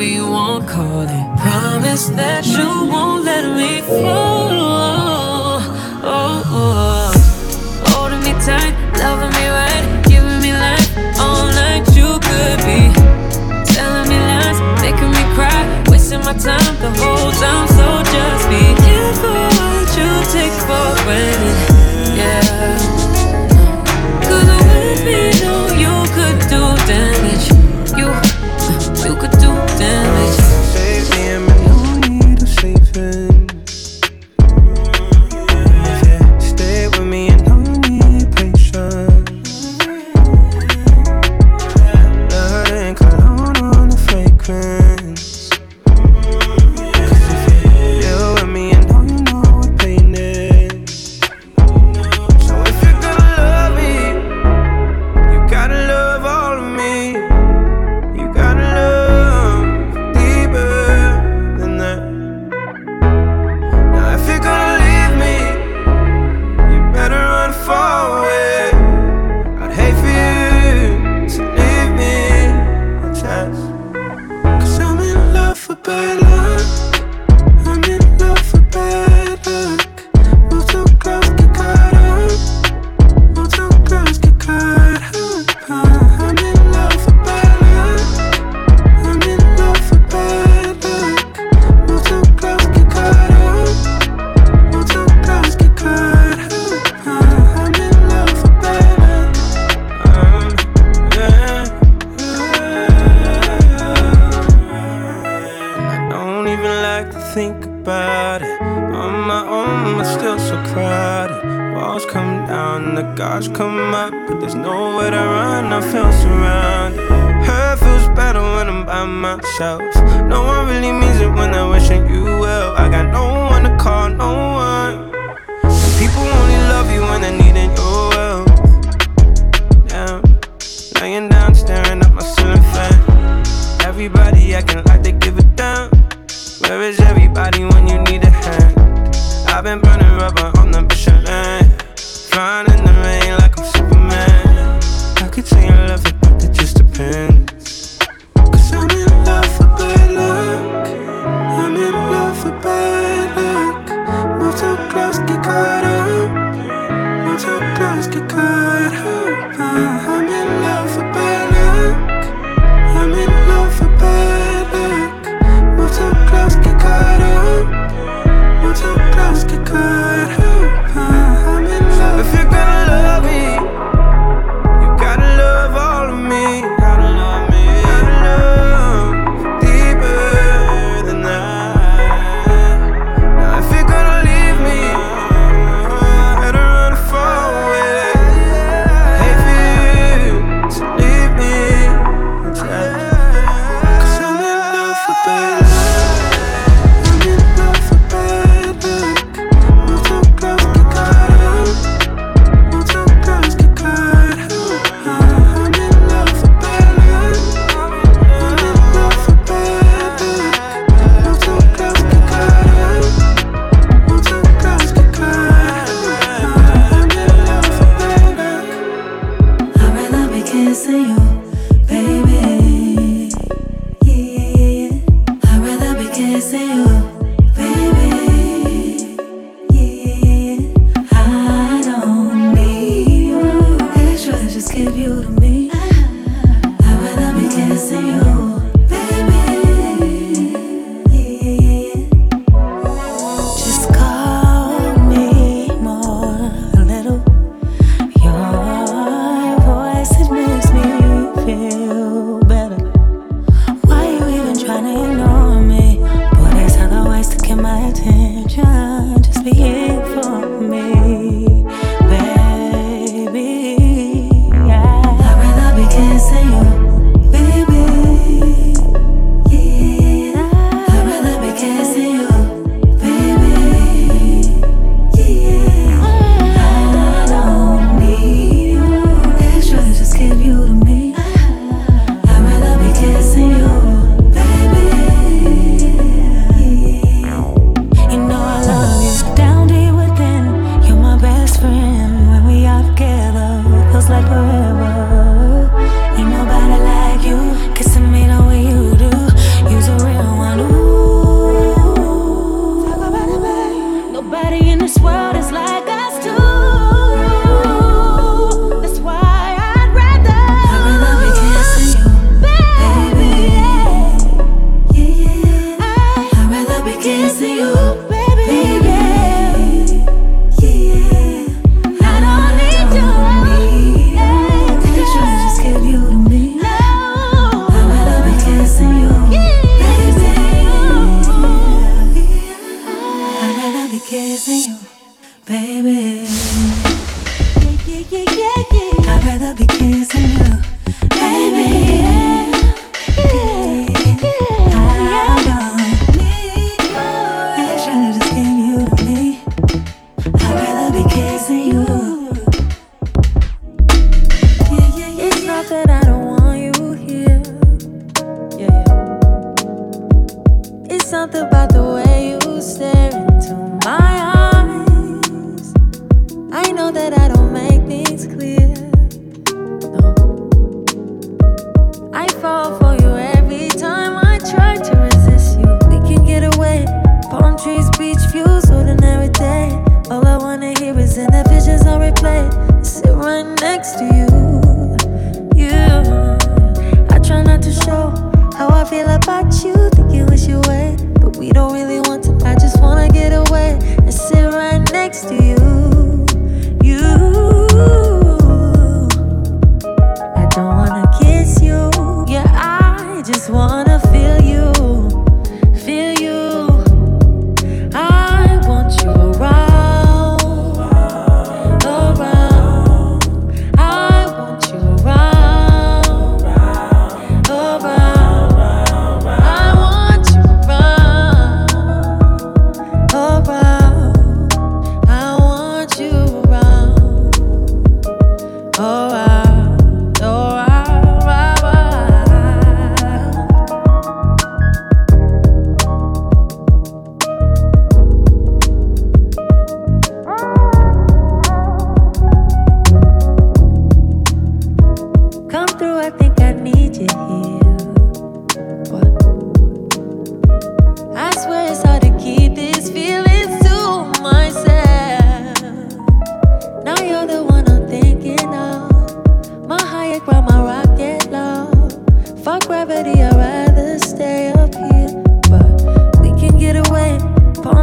we 0.00 0.18
won't 0.18 0.66
call 0.66 1.02
it. 1.02 1.26
Promise 1.44 2.08
that 2.20 2.46
you 2.46 2.68
won't 2.90 3.22
let 3.22 3.44
me 3.54 3.82
fall. 3.82 4.48
Oh, 4.50 5.60
oh, 6.02 6.42
oh. 6.60 7.12
Holding 7.92 8.22
me 8.24 8.32
tight, 8.40 8.72
loving 8.96 9.32
me 9.38 9.46
right, 9.60 9.84
giving 10.08 10.40
me 10.40 10.52
life 10.56 10.88
all 11.20 11.44
night. 11.52 11.84
You 11.92 12.16
could 12.28 12.58
be 12.64 12.80
telling 13.76 14.08
me 14.08 14.16
lies, 14.30 14.58
making 14.80 15.12
me 15.12 15.24
cry, 15.36 15.60
wasting 15.90 16.24
my 16.24 16.32
time 16.32 16.74
the 16.80 16.90
whole 16.96 17.32
time. 17.44 17.68
So 17.76 17.86
just 18.14 18.44
be 18.48 18.64
careful 18.80 19.36
what 19.56 19.86
you 20.00 20.10
take 20.32 20.56
for 20.64 20.88
granted. 21.04 21.39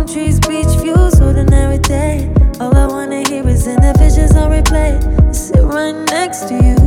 trees, 0.07 0.39
beach 0.39 0.73
views, 0.81 1.19
ordinary 1.19 1.79
day. 1.79 2.31
All 2.59 2.75
I 2.75 2.87
wanna 2.87 3.27
hear 3.27 3.47
is 3.47 3.67
in 3.67 3.75
the 3.75 3.93
visions 3.97 4.35
on 4.35 4.51
replay. 4.51 4.95
Sit 5.35 5.63
right 5.63 5.95
next 6.09 6.47
to 6.47 6.55
you. 6.55 6.86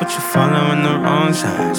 but 0.00 0.10
you're 0.12 0.20
following 0.32 0.82
the 0.82 0.98
wrong 0.98 1.30
side. 1.34 1.69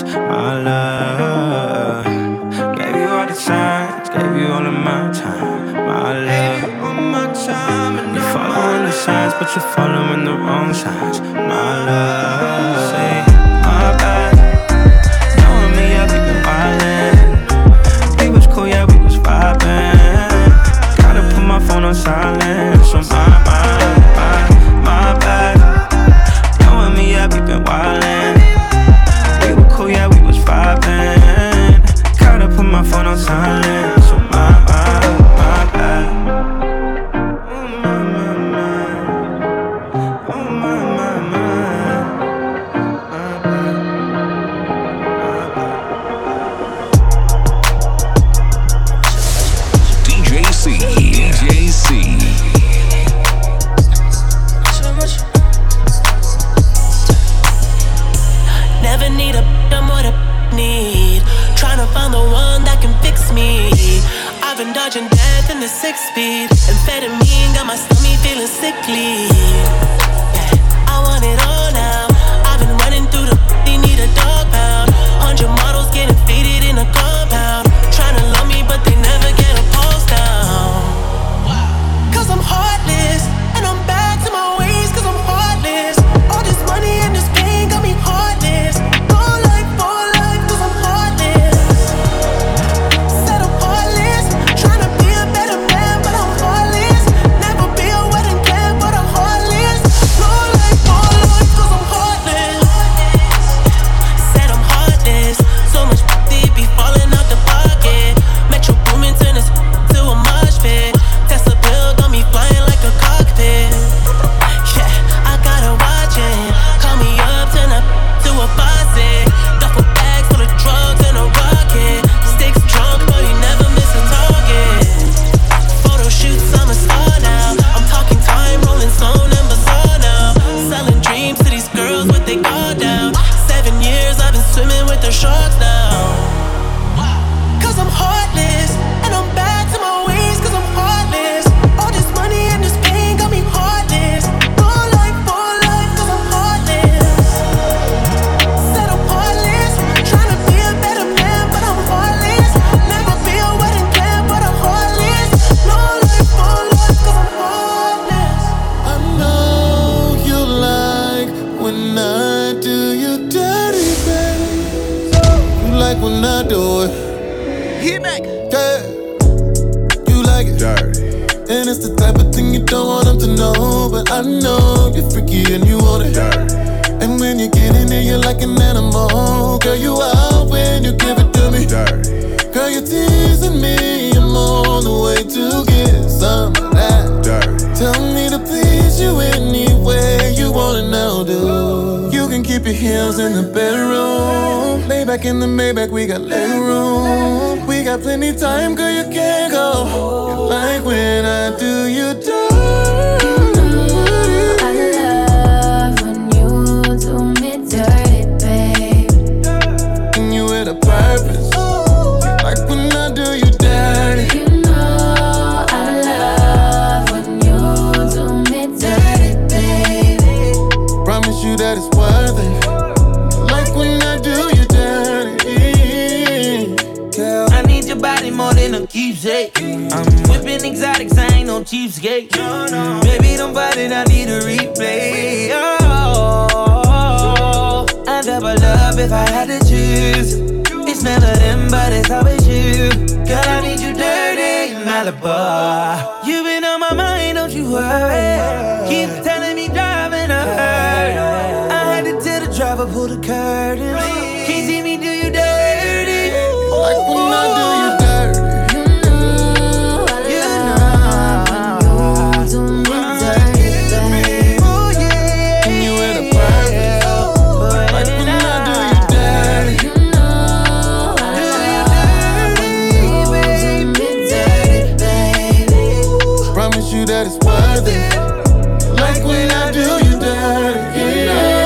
you 276.91 277.05
that 277.05 277.25
it's 277.25 277.37
worth 277.45 277.87
it. 277.87 278.91
Like 278.99 279.23
when 279.23 279.49
I 279.49 279.71
do 279.71 279.79
you 279.79 280.19
dirty, 280.19 281.25
yeah. 281.25 281.61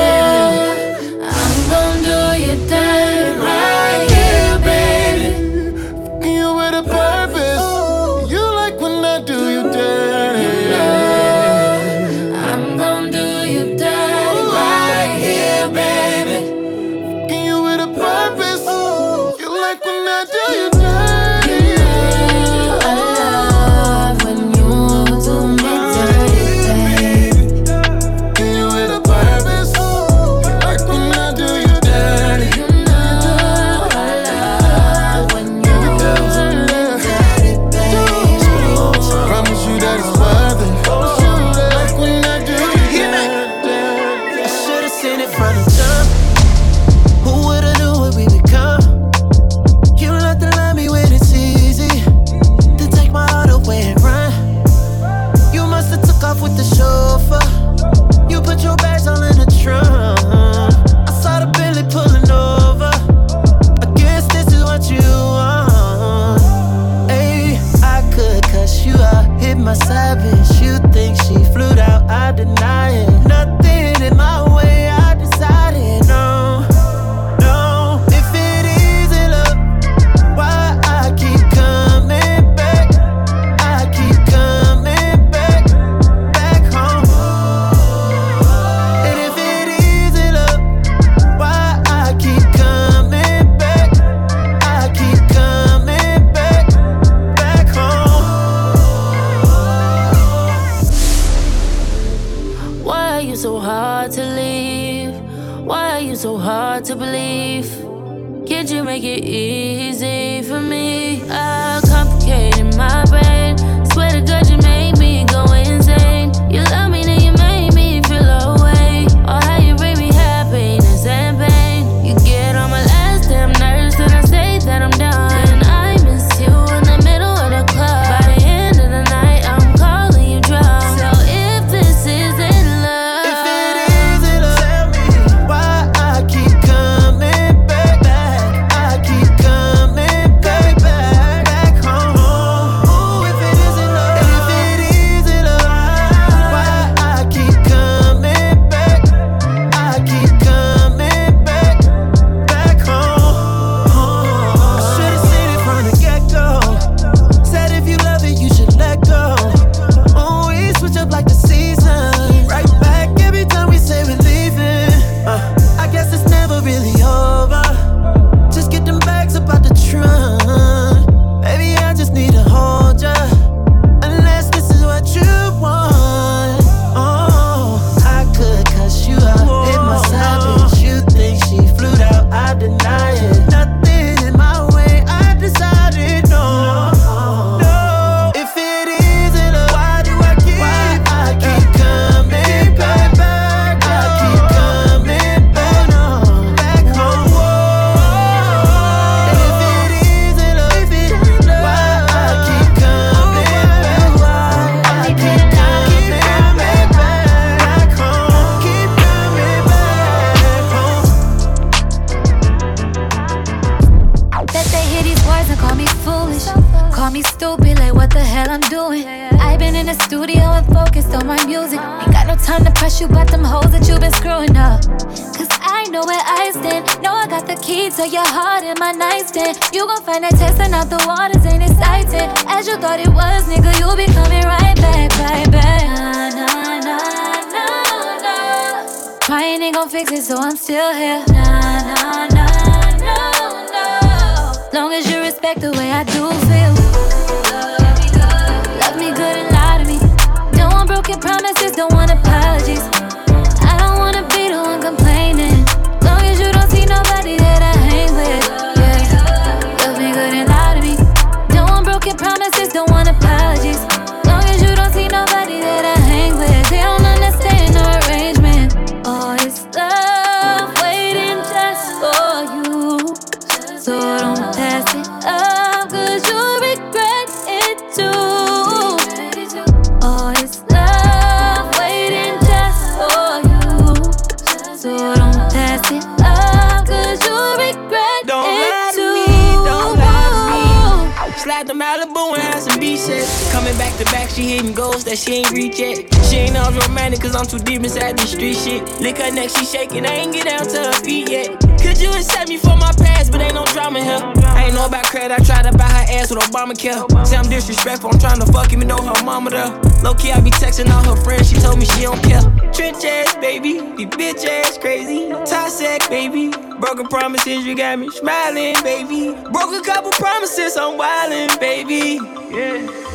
Malibu 291.85 292.35
and 292.35 292.63
some 292.63 292.79
beaches. 292.79 293.29
Coming 293.51 293.77
back 293.77 293.95
to 293.99 294.05
back, 294.05 294.31
she 294.31 294.41
hitting 294.55 294.73
goals 294.73 295.03
that 295.03 295.19
she 295.19 295.33
ain't 295.35 295.51
reach 295.51 295.77
yet. 295.77 295.97
She 296.25 296.37
ain't 296.37 296.57
all 296.57 296.71
romantic, 296.71 297.21
cause 297.21 297.35
I'm 297.35 297.45
too 297.45 297.59
deep 297.59 297.83
inside 297.83 298.17
this 298.17 298.31
street 298.31 298.57
shit. 298.57 298.81
Lick 298.99 299.19
her 299.19 299.31
neck, 299.31 299.51
she 299.51 299.65
shaking, 299.65 300.03
I 300.03 300.15
ain't 300.15 300.33
get 300.33 300.45
down 300.45 300.65
to 300.65 300.77
her 300.77 300.93
feet 300.93 301.29
yet. 301.29 301.74
Could 301.85 302.01
you 302.01 302.09
accept 302.09 302.49
me 302.49 302.57
for 302.57 302.75
my 302.75 302.91
past, 302.97 303.31
but 303.31 303.41
ain't 303.41 303.53
no 303.53 303.63
drama 303.65 304.03
here. 304.03 304.17
I 304.43 304.65
ain't 304.65 304.73
know 304.73 304.87
about 304.87 305.05
credit, 305.05 305.39
I 305.39 305.43
tried 305.43 305.69
to 305.69 305.77
buy 305.77 305.85
her 305.85 306.17
ass 306.17 306.33
with 306.33 306.39
Obamacare. 306.39 307.05
Say 307.27 307.37
I'm 307.37 307.47
disrespectful, 307.47 308.09
I'm 308.09 308.17
trying 308.17 308.39
to 308.39 308.51
fuck 308.51 308.73
even 308.73 308.87
though 308.87 309.03
her 309.03 309.23
mama 309.23 309.51
there. 309.51 309.69
Low 310.01 310.15
key, 310.15 310.31
I 310.31 310.41
be 310.41 310.49
texting 310.49 310.89
all 310.89 311.03
her 311.03 311.21
friends, 311.23 311.47
she 311.47 311.57
told 311.57 311.77
me 311.77 311.85
she 311.85 312.01
don't 312.01 312.21
care. 312.23 312.41
Trench 312.73 313.05
ass, 313.05 313.35
baby, 313.35 313.73
the 313.73 314.07
bitch 314.07 314.43
ass 314.45 314.79
crazy. 314.79 315.29
Tossack, 315.45 316.09
baby, 316.09 316.49
broken 316.79 317.07
promises, 317.07 317.63
you 317.63 317.75
got 317.75 317.99
me 317.99 318.09
smiling, 318.09 318.73
baby. 318.81 319.35
Broke 319.51 319.75
a 319.75 319.81
couple 319.85 320.09
promises, 320.13 320.75
I'm 320.77 320.97
wildin', 320.97 321.59
baby. 321.59 322.19
Yeah. 322.49 323.05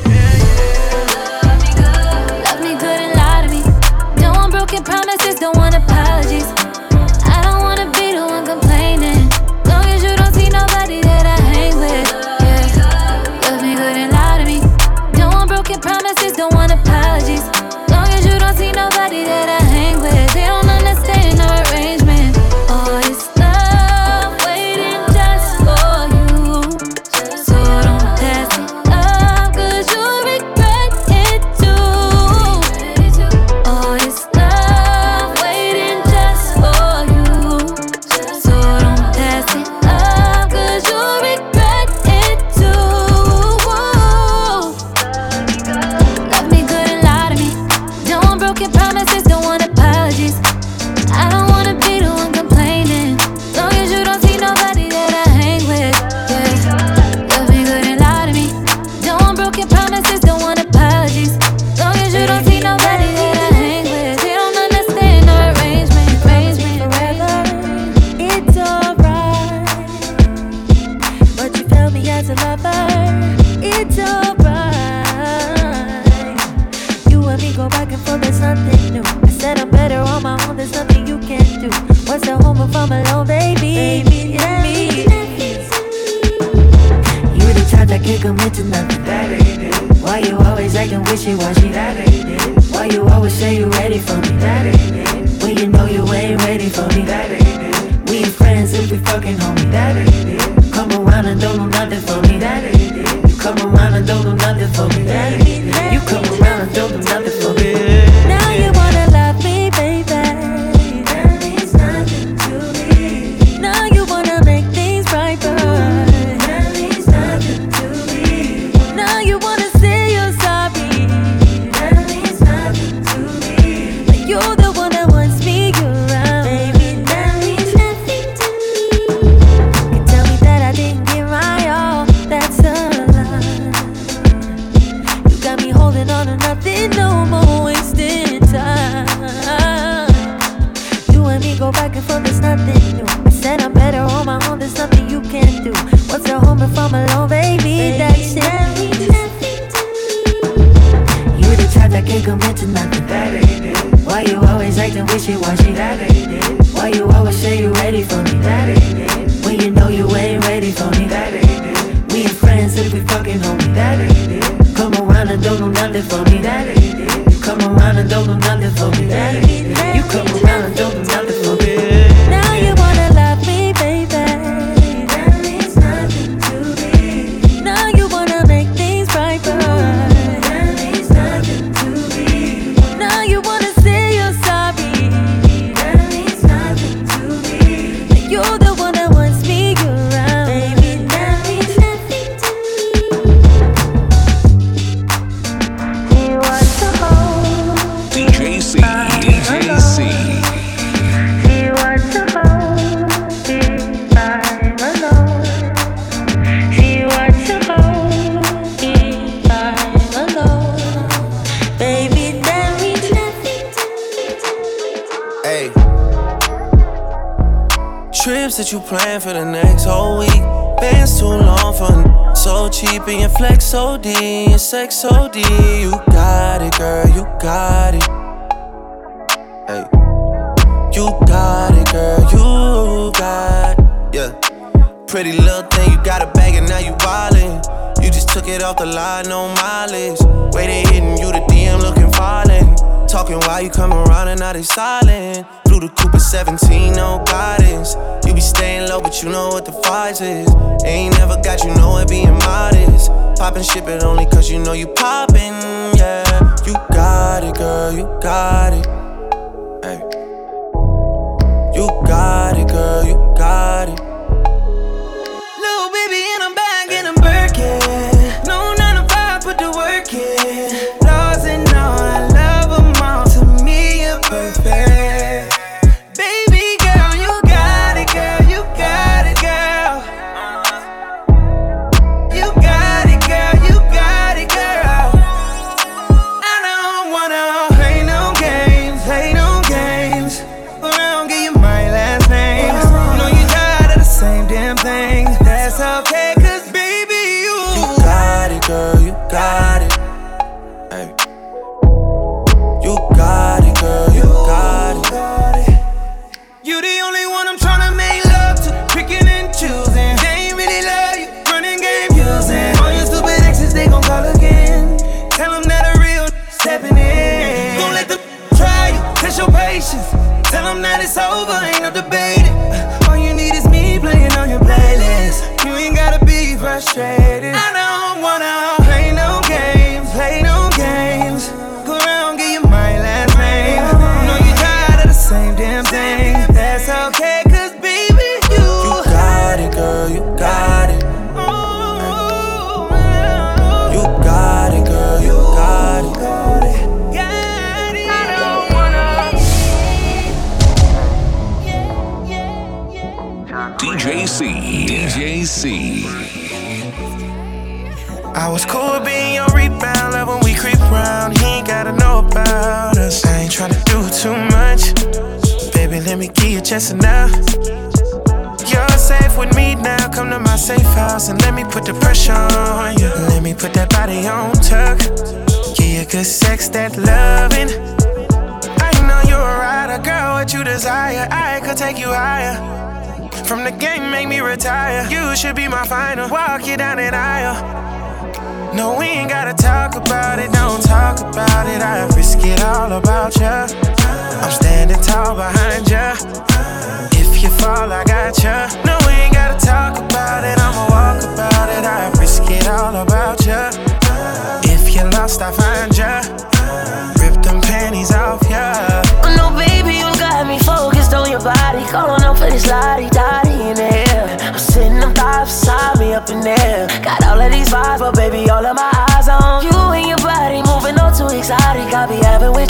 Broken 4.51 4.85
promises, 4.85 5.37
don't 5.41 5.57
want 5.57 5.75
apologies. 5.75 6.60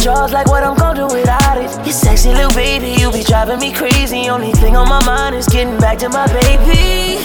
Withdrawals 0.00 0.32
like 0.32 0.46
what 0.46 0.62
I'm 0.64 0.76
gonna 0.76 1.06
do 1.08 1.14
without 1.14 1.58
it. 1.58 1.70
You 1.86 1.92
sexy 1.92 2.30
little 2.32 2.52
baby, 2.54 2.96
you 3.00 3.12
be 3.12 3.22
driving 3.22 3.58
me 3.60 3.70
crazy. 3.72 4.28
Only 4.30 4.52
thing 4.52 4.74
on 4.76 4.88
my 4.88 5.04
mind 5.04 5.34
is 5.34 5.46
getting 5.46 5.78
back 5.78 5.98
to 5.98 6.08
my 6.08 6.26
baby. 6.40 7.20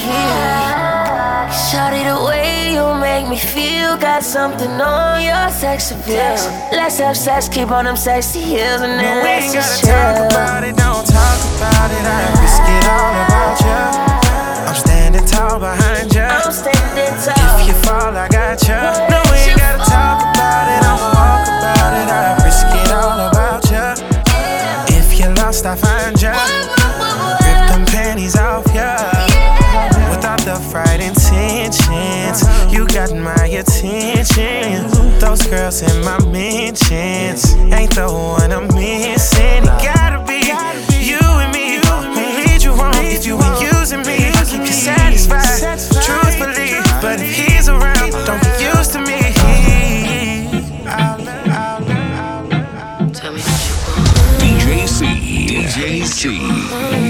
Shawty, 1.55 2.03
the 2.03 2.19
way 2.27 2.73
you 2.73 2.83
make 2.99 3.29
me 3.29 3.37
feel, 3.39 3.95
got 3.97 4.23
something 4.23 4.69
on 4.69 5.23
your 5.23 5.49
sex 5.51 5.91
appeal. 5.91 6.35
Let's 6.75 6.97
have 6.99 7.15
sex, 7.15 7.47
keep 7.47 7.71
on 7.71 7.85
them 7.85 7.95
sexy 7.95 8.41
heels, 8.41 8.81
and 8.81 8.99
then 8.99 9.17
No, 9.19 9.23
we 9.23 9.29
let's 9.29 9.45
ain't 9.45 9.53
gotta 9.55 9.79
chill. 9.79 9.95
talk 9.95 10.31
about 10.31 10.63
it, 10.67 10.75
don't 10.75 11.05
talk 11.07 11.39
about 11.55 11.89
it. 11.95 12.03
I 12.03 12.19
risk 12.43 12.63
it 12.75 12.85
all 12.91 13.15
about 13.23 13.55
ya. 13.63 14.67
I'm 14.67 14.75
standing 14.75 15.25
tall 15.25 15.59
behind 15.59 16.13
ya. 16.13 16.27
I'm 16.43 16.51
standing 16.51 17.15
tall. 17.23 17.59
If 17.59 17.67
you 17.67 17.73
fall, 17.87 18.11
I 18.17 18.27
got 18.27 18.59
ya. 18.67 19.07
No, 19.07 19.24
attention. 34.35 35.19
Those 35.19 35.47
girls 35.47 35.81
in 35.81 36.03
my 36.03 36.19
mentions 36.25 37.53
ain't 37.53 37.95
the 37.95 38.07
one 38.11 38.51
I'm 38.51 38.67
missing. 38.67 39.63
It 39.63 39.83
gotta 39.83 40.23
be 40.25 40.51
you 41.03 41.19
and 41.19 41.51
me. 41.53 41.79
Who 41.85 41.95
lead 42.15 42.63
you 42.63 42.73
on 42.73 42.95
if 43.05 43.25
you 43.25 43.41
ain't 43.41 43.61
using 43.61 44.01
me? 44.01 44.31
Keep 44.45 44.61
you 44.61 44.73
satisfied, 44.73 45.79
truthfully. 46.03 46.81
But 47.01 47.19
if 47.21 47.35
he's 47.35 47.69
around, 47.69 48.11
don't 48.25 48.41
get 48.41 48.75
used 48.75 48.91
to 48.93 48.99
me. 48.99 49.19
DJ 54.39 54.87
C. 54.87 55.05
DJ 55.47 56.05
C. 56.05 57.04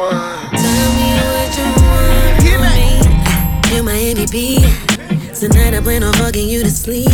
Tell 0.00 0.92
me 0.96 1.08
what 1.28 1.58
you 1.58 1.64
want 1.76 2.40
from 2.40 2.60
me. 2.72 3.74
You're 3.74 3.82
my 3.82 3.92
MVP. 3.92 5.38
Tonight 5.38 5.74
I 5.74 5.80
plan 5.82 6.02
on 6.02 6.14
fucking 6.14 6.48
you 6.48 6.62
to 6.62 6.70
sleep. 6.70 7.10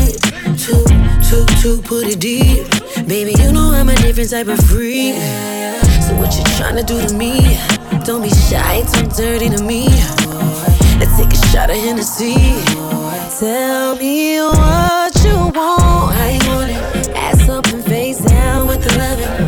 Two, 0.57 0.85
two, 1.29 1.45
two, 1.61 1.83
put 1.83 2.07
it 2.07 2.21
deep. 2.21 2.65
Baby, 3.09 3.35
you 3.43 3.51
know 3.51 3.73
I'm 3.73 3.89
a 3.89 3.97
different 3.97 4.31
type 4.31 4.47
of 4.47 4.61
freak. 4.67 5.17
So 6.07 6.15
what 6.15 6.37
you 6.37 6.45
tryna 6.55 6.87
do 6.87 7.05
to 7.05 7.13
me? 7.13 7.59
Don't 8.05 8.23
be 8.23 8.31
shy, 8.31 8.83
too 8.83 9.09
dirty 9.17 9.49
to 9.49 9.61
me. 9.65 9.89
Let's 11.01 11.17
take 11.17 11.33
a 11.33 11.47
shot 11.49 11.71
of 11.71 11.77
Hennessy. 11.77 12.35
Tell 13.41 13.97
me 13.97 14.41
what 14.43 15.25
you 15.25 15.37
want. 15.59 16.15
You 16.33 16.51
want 16.51 16.71
it? 16.71 17.09
Ass 17.17 17.49
up 17.49 17.67
and 17.67 17.85
face 17.85 18.21
down 18.21 18.69
with 18.69 18.85
the 18.85 18.97
loving. 18.97 19.46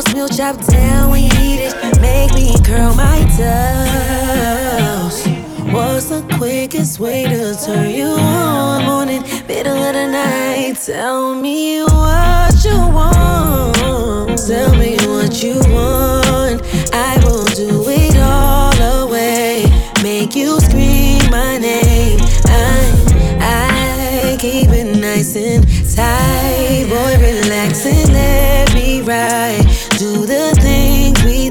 Four 0.00 0.04
course 0.04 0.14
meal 0.14 0.28
chop 0.28 0.56
down 0.66 1.10
when 1.10 1.24
you 1.24 1.28
need 1.38 1.60
it. 1.60 1.74
Make 2.00 2.32
me 2.32 2.54
curl 2.64 2.94
my 2.94 3.18
toes. 3.36 5.26
What's 5.72 6.06
the 6.08 6.22
quickest 6.38 6.98
way 7.00 7.24
to 7.24 7.54
turn 7.54 7.90
you 7.90 8.06
on? 8.06 8.84
Morning, 8.86 9.22
middle 9.46 9.76
of 9.76 9.92
the 9.92 10.06
night. 10.06 10.78
Tell 10.82 11.34
me 11.34 11.82
what 11.82 12.64
you 12.64 12.78
want. 12.78 14.38
Tell 14.38 14.74
me 14.76 14.96
what 15.06 15.42
you 15.42 15.58
want. 15.68 16.62
I 16.94 17.18
will 17.22 17.44
do 17.44 17.84
it 17.88 18.16
all 18.16 19.04
away. 19.04 19.66
Make 20.02 20.34
you 20.34 20.60
scream 20.60 21.30
my 21.30 21.58
name. 21.58 22.20
I, 22.46 24.32
I 24.32 24.36
keep 24.40 24.70
it 24.70 24.96
nice 24.98 25.36
and 25.36 25.66
tight. 25.94 26.86
Boy, 26.88 27.18
relax 27.20 27.84
and 27.84 28.12
let 28.14 28.72
me 28.74 29.02
ride. 29.02 29.69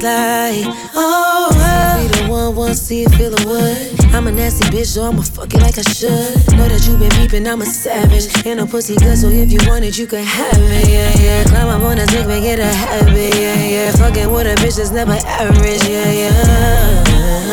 Like. 0.10 0.66
Oh, 0.95 1.49
oh. 1.53 2.01
be 2.01 2.07
the 2.18 2.26
one, 2.32 2.55
one, 2.55 2.74
see 2.74 3.01
you 3.01 3.10
feel 3.10 3.30
the 3.30 3.45
wood. 3.47 3.78
I'm 4.16 4.26
a 4.26 4.32
nasty 4.32 4.66
bitch, 4.74 4.88
so 4.88 5.03
I'ma 5.03 5.22
fuck 5.22 5.53
it 5.53 5.62
like 5.62 5.78
I 5.78 5.84
should. 5.84 6.34
Know 6.57 6.68
that 6.68 6.82
you 6.88 6.97
been 6.97 7.12
peeping, 7.12 7.47
I'm 7.47 7.62
a 7.62 7.66
savage. 7.66 8.26
Ain't 8.43 8.60
a 8.60 8.66
pussy 8.66 8.95
good, 8.95 9.18
so 9.20 9.28
if 9.30 9.51
you 9.51 9.60
want 9.68 9.86
it, 9.86 9.99
you 9.99 10.07
can 10.07 10.24
have 10.24 10.57
it. 10.57 10.89
Yeah, 10.89 11.14
yeah. 11.22 11.43
Climb 11.43 11.68
up 11.68 11.84
on 11.84 11.99
a 11.99 12.07
dick, 12.07 12.26
make 12.26 12.43
it 12.43 12.57
a 12.57 12.66
habit. 12.66 13.36
Yeah, 13.36 13.68
yeah. 13.76 13.91
Fucking 13.91 14.32
with 14.32 14.47
a 14.47 14.55
bitch 14.62 14.78
that's 14.78 14.89
never 14.89 15.14
average. 15.14 15.84
Yeah, 15.86 16.12
yeah. 16.12 17.49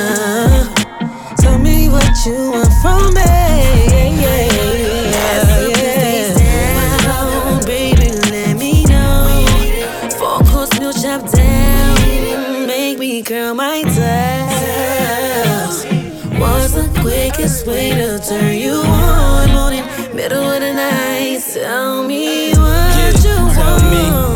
Tell 1.37 1.59
me 1.59 1.91
what 1.91 2.09
you 2.25 2.53
want 2.57 2.73
from 2.81 3.13
me. 3.13 3.21
Yeah, 3.21 4.49
yeah, 4.49 4.66
quickest 17.07 17.69
way 17.69 17.91
to 17.91 18.19
turn 18.19 18.57
you 18.57 18.73
on? 18.73 19.53
Morning, 19.53 19.85
middle 20.13 20.43
of 20.43 20.61
the 20.61 20.73
night. 20.75 21.41
Tell 21.53 22.03
me 22.03 22.51
what 22.51 23.15
you 23.25 23.37
Tell 23.55 23.79
me 23.91 24.11
want. 24.11 24.36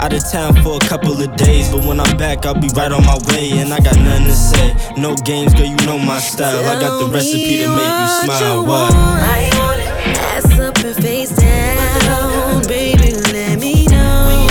Out 0.00 0.12
of 0.12 0.22
town 0.30 0.54
for 0.62 0.76
a 0.76 0.80
couple 0.88 1.12
of 1.12 1.36
days, 1.36 1.70
but 1.70 1.84
when 1.84 2.00
I'm 2.00 2.16
back, 2.16 2.46
I'll 2.46 2.54
be 2.54 2.68
right 2.74 2.92
on 2.92 3.04
my 3.04 3.18
way. 3.28 3.50
And 3.58 3.72
I 3.72 3.80
got 3.80 3.96
nothing 3.96 4.26
to 4.26 4.32
say. 4.32 4.74
No 4.96 5.14
games, 5.16 5.54
girl, 5.54 5.66
you 5.66 5.76
know 5.86 5.98
my 5.98 6.18
style. 6.18 6.64
I 6.64 6.80
got 6.80 6.98
the 7.00 7.06
recipe 7.12 7.58
to 7.62 7.68
make 7.68 7.94
you 8.00 8.08
smile. 8.24 8.66
What? 8.66 8.92
I 8.94 9.50
want 9.58 9.80
it. 9.80 9.88
Ass 10.34 10.58
up 10.58 10.78
and 10.78 10.96
face 10.96 11.34
down. 11.36 12.62
Baby, 12.66 13.12
let 13.32 13.58
me 13.58 13.86
know. 13.86 14.46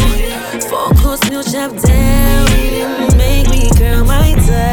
Four 0.69 0.89
course 1.01 1.23
meal 1.29 1.43
chop 1.43 1.71
down. 1.81 2.45
Make 3.17 3.49
me 3.49 3.69
curl 3.77 4.03
my 4.05 4.33
toes. 4.47 4.67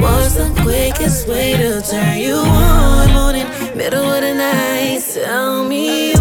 What's 0.00 0.34
the 0.34 0.50
quickest 0.62 1.26
way 1.28 1.56
to 1.56 1.80
turn 1.82 2.18
you 2.18 2.34
on? 2.34 3.12
Morning, 3.12 3.46
middle 3.76 4.04
of 4.04 4.20
the 4.20 4.34
night. 4.34 5.02
Tell 5.12 5.64
me 5.64 6.17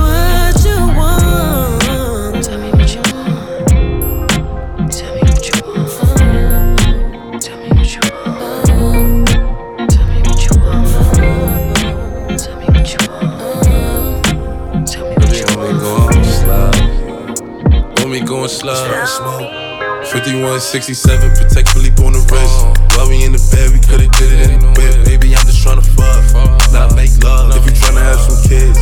slide, 18.76 19.07
smoke. 19.07 19.68
5167, 20.11 21.32
Patek 21.36 21.68
Philippe 21.68 22.01
on 22.03 22.13
the 22.13 22.24
wrist. 22.32 22.57
While 22.95 23.09
we 23.09 23.24
in 23.24 23.32
the 23.32 23.41
bed, 23.51 23.72
we 23.72 23.80
could've 23.80 24.11
did 24.18 24.32
it 24.32 24.49
in 24.51 24.59
the 24.59 24.72
whip. 24.76 25.05
Baby, 25.05 25.36
I'm 25.36 25.45
just 25.45 25.63
tryna 25.63 25.84
fuck, 25.84 26.24
not 26.72 26.95
make 26.95 27.11
love. 27.24 27.55
If 27.55 27.65
you 27.65 27.76
tryna 27.76 28.03
have 28.03 28.20
some 28.20 28.39
kids, 28.47 28.80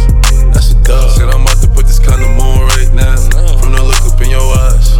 that's 0.53 0.71
a 0.71 0.77
dub. 0.81 1.11
Said 1.11 1.29
I'm 1.29 1.41
about 1.41 1.61
to 1.61 1.69
put 1.69 1.85
this 1.85 1.99
kinda 1.99 2.29
moon 2.37 2.61
right 2.77 2.91
now. 2.93 3.17
From 3.59 3.73
the 3.73 3.81
look 3.81 4.01
up 4.05 4.21
in 4.21 4.29
your 4.29 4.45
eyes. 4.65 4.97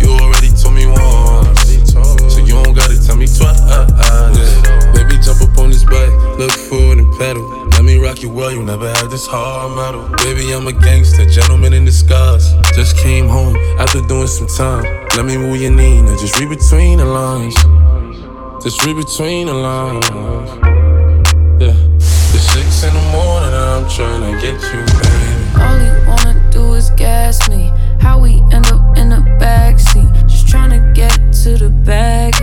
You 0.00 0.08
already 0.16 0.50
told 0.56 0.74
me 0.74 0.86
once. 0.86 1.84
So 2.32 2.40
you 2.40 2.56
don't 2.64 2.74
gotta 2.74 2.96
tell 2.96 3.16
me 3.16 3.26
twice. 3.26 3.60
Yeah. 3.60 4.92
Baby, 4.96 5.20
jump 5.20 5.42
up 5.44 5.58
on 5.58 5.70
this 5.70 5.84
bike. 5.84 6.12
Look 6.38 6.52
forward 6.52 6.98
and 6.98 7.12
pedal. 7.18 7.49
You 8.18 8.28
well, 8.28 8.50
you 8.50 8.62
never 8.62 8.86
had 8.86 9.08
this 9.08 9.26
hard 9.26 9.76
metal. 9.76 10.06
Baby, 10.18 10.52
I'm 10.52 10.66
a 10.66 10.72
gangster, 10.72 11.24
gentleman 11.24 11.72
in 11.72 11.86
disguise. 11.86 12.52
Just 12.74 12.98
came 12.98 13.28
home 13.28 13.56
after 13.78 14.02
doing 14.02 14.26
some 14.26 14.48
time. 14.48 14.82
Let 15.16 15.24
me 15.24 15.38
move 15.38 15.58
your 15.58 15.70
knee, 15.70 16.02
now 16.02 16.18
just 16.18 16.38
read 16.38 16.50
between 16.50 16.98
the 16.98 17.06
lines. 17.06 17.54
Just 18.62 18.84
read 18.84 18.96
between 18.96 19.46
the 19.46 19.54
lines. 19.54 20.06
Yeah. 21.62 21.72
It's 21.96 22.44
six 22.52 22.84
in 22.84 22.92
the 22.92 23.00
morning, 23.12 23.54
I'm 23.54 23.88
trying 23.88 24.20
to 24.20 24.40
get 24.42 24.60
you, 24.60 24.82
baby. 25.00 25.40
All 25.62 25.78
he 25.78 25.88
wanna 26.06 26.50
do 26.50 26.74
is 26.74 26.90
gas 26.90 27.48
me. 27.48 27.72
How 28.00 28.18
we 28.18 28.42
end 28.52 28.66
up 28.66 28.98
in 28.98 29.08
the 29.08 29.22
backseat. 29.40 30.26
Just 30.26 30.46
trying 30.46 30.70
to 30.70 30.92
get 30.92 31.32
to 31.44 31.56
the 31.56 31.70
bag. 31.70 32.34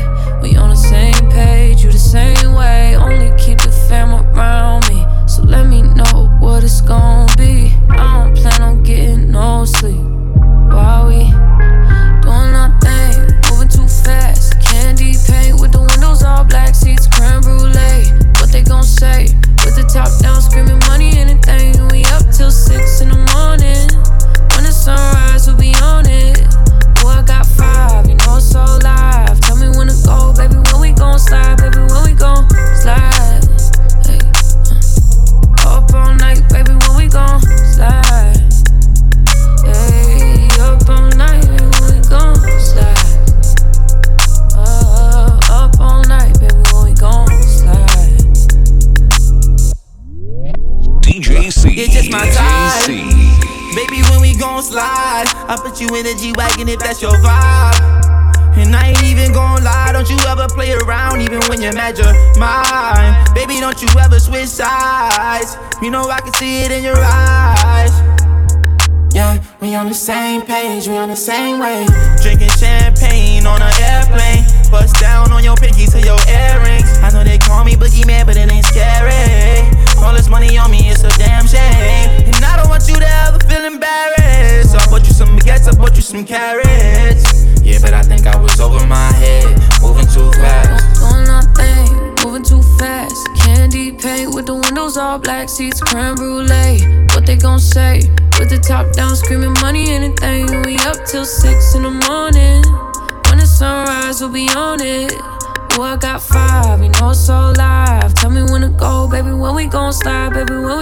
Same 70.78 70.94
we 70.94 71.00
on 71.00 71.10
the 71.10 71.16
same 71.16 71.58
wave. 71.58 71.90
Drinking 72.22 72.50
champagne 72.50 73.48
on 73.48 73.60
an 73.64 73.74
airplane. 73.82 74.46
Bust 74.70 74.94
down 75.02 75.32
on 75.32 75.44
your 75.44 75.56
pinky 75.56 75.88
to 75.88 76.00
your 76.00 76.20
earrings. 76.30 76.86
I 77.02 77.10
know 77.10 77.24
they 77.24 77.40
call 77.40 77.64
me 77.64 77.74
boogeyman, 77.74 78.28
but 78.28 78.38
it 78.38 78.52
ain't 78.52 78.64
scary. 78.64 79.66
All 79.98 80.14
this 80.14 80.30
money 80.30 80.56
on 80.56 80.70
me, 80.70 80.90
it's 80.90 81.04
a 81.04 81.10
damn 81.18 81.48
shame. 81.48 82.30
And 82.30 82.46
I 82.46 82.58
don't 82.58 82.70
want 82.70 82.88
you 82.88 82.94
to 82.94 83.10
ever 83.26 83.40
feel 83.50 83.66
embarrassed. 83.66 84.72
So 84.72 84.78
I 84.78 84.86
bought 84.86 85.02
you 85.08 85.14
some 85.14 85.30
baguettes, 85.40 85.68
I 85.68 85.76
bought 85.76 85.96
you 85.96 86.04
some 86.04 86.24
carats. 86.24 87.46
Yeah, 87.64 87.80
but 87.82 87.94
I 87.94 88.04
think 88.04 88.28
I 88.28 88.38
was 88.38 88.60
over 88.62 88.86
my 88.86 89.12
head, 89.18 89.58
moving 89.82 90.06
too 90.06 90.30
fast. 90.38 91.02
Doing 91.02 91.28
our 91.28 91.42
thing, 91.58 91.90
moving 92.24 92.44
too 92.44 92.62
fast. 92.78 93.18
Candy 93.36 93.94
paint 93.94 94.36
with 94.36 94.46
the 94.46 94.54
windows 94.54 94.96
all 94.96 95.18
black, 95.18 95.50
seats 95.50 95.82
creme 95.82 96.14
brulee. 96.14 96.86
What 97.16 97.26
they 97.26 97.36
gon' 97.36 97.60
say? 97.60 98.12
With 98.38 98.52
the 98.52 98.60
top 98.60 98.94
down, 98.94 99.16
screaming 99.16 99.54
money, 99.54 99.90
anything. 99.90 100.37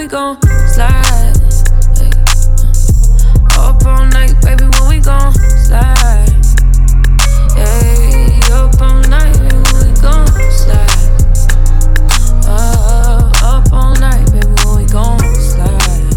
We 0.06 0.10
gon' 0.10 0.40
slide. 0.68 1.34
Uh. 3.58 3.70
Up 3.70 3.84
all 3.88 4.06
night, 4.06 4.36
baby. 4.44 4.66
When 4.66 4.90
we 4.90 5.00
gon' 5.00 5.34
slide. 5.66 6.30
Hey, 7.56 8.40
up 8.54 8.80
all 8.80 9.02
night, 9.10 9.34
baby. 9.34 9.56
When 9.74 9.88
we 9.88 10.02
gon' 10.06 10.28
slide. 10.52 10.94
Uh, 12.46 13.32
up 13.42 13.74
all 13.74 13.96
night, 13.96 14.32
baby. 14.32 14.54
When 14.64 14.76
we 14.78 14.86
gon' 14.86 15.20
slide. 15.34 16.14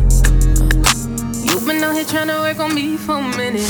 You've 1.49 1.65
been 1.67 1.83
out 1.83 1.95
here 1.95 2.05
trying 2.05 2.29
to 2.29 2.41
work 2.41 2.61
on 2.61 2.75
me 2.75 2.99
for 2.99 3.17
a 3.17 3.37
minute. 3.39 3.63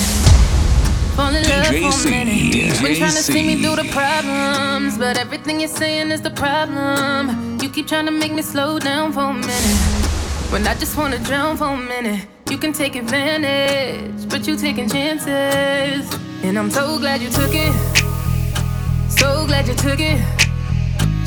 Fall 1.14 1.32
in 1.32 1.44
love 1.44 1.66
DJ 1.66 1.92
for 1.92 2.08
a 2.08 2.10
minute. 2.10 2.54
You've 2.56 2.82
been 2.82 2.96
trying 2.96 3.12
to 3.12 3.22
see 3.22 3.46
me 3.46 3.62
through 3.62 3.76
the 3.76 3.88
problems, 3.92 4.98
but 4.98 5.16
everything 5.16 5.60
you're 5.60 5.68
saying 5.68 6.10
is 6.10 6.22
the 6.22 6.32
problem. 6.32 7.60
You 7.60 7.68
keep 7.68 7.86
trying 7.86 8.06
to 8.06 8.12
make 8.12 8.32
me 8.32 8.42
slow 8.42 8.80
down 8.80 9.12
for 9.12 9.20
a 9.20 9.32
minute. 9.32 9.97
When 10.50 10.66
I 10.66 10.74
just 10.74 10.96
wanna 10.96 11.18
drown 11.18 11.58
for 11.58 11.66
a 11.66 11.76
minute. 11.76 12.26
You 12.50 12.56
can 12.56 12.72
take 12.72 12.96
advantage, 12.96 14.26
but 14.30 14.46
you 14.46 14.56
taking 14.56 14.88
chances. 14.88 16.10
And 16.42 16.58
I'm 16.58 16.70
so 16.70 16.98
glad 16.98 17.20
you 17.20 17.28
took 17.28 17.50
it. 17.52 17.74
So 19.10 19.46
glad 19.46 19.68
you 19.68 19.74
took 19.74 20.00
it. 20.00 20.18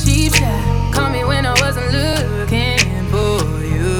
Cheap 0.04 0.34
shot, 0.34 0.94
call 0.94 1.12
me 1.12 1.24
when 1.24 1.46
I 1.46 1.54
wasn't 1.62 1.92
looking 1.94 2.80
for 3.14 3.38
you. 3.62 4.00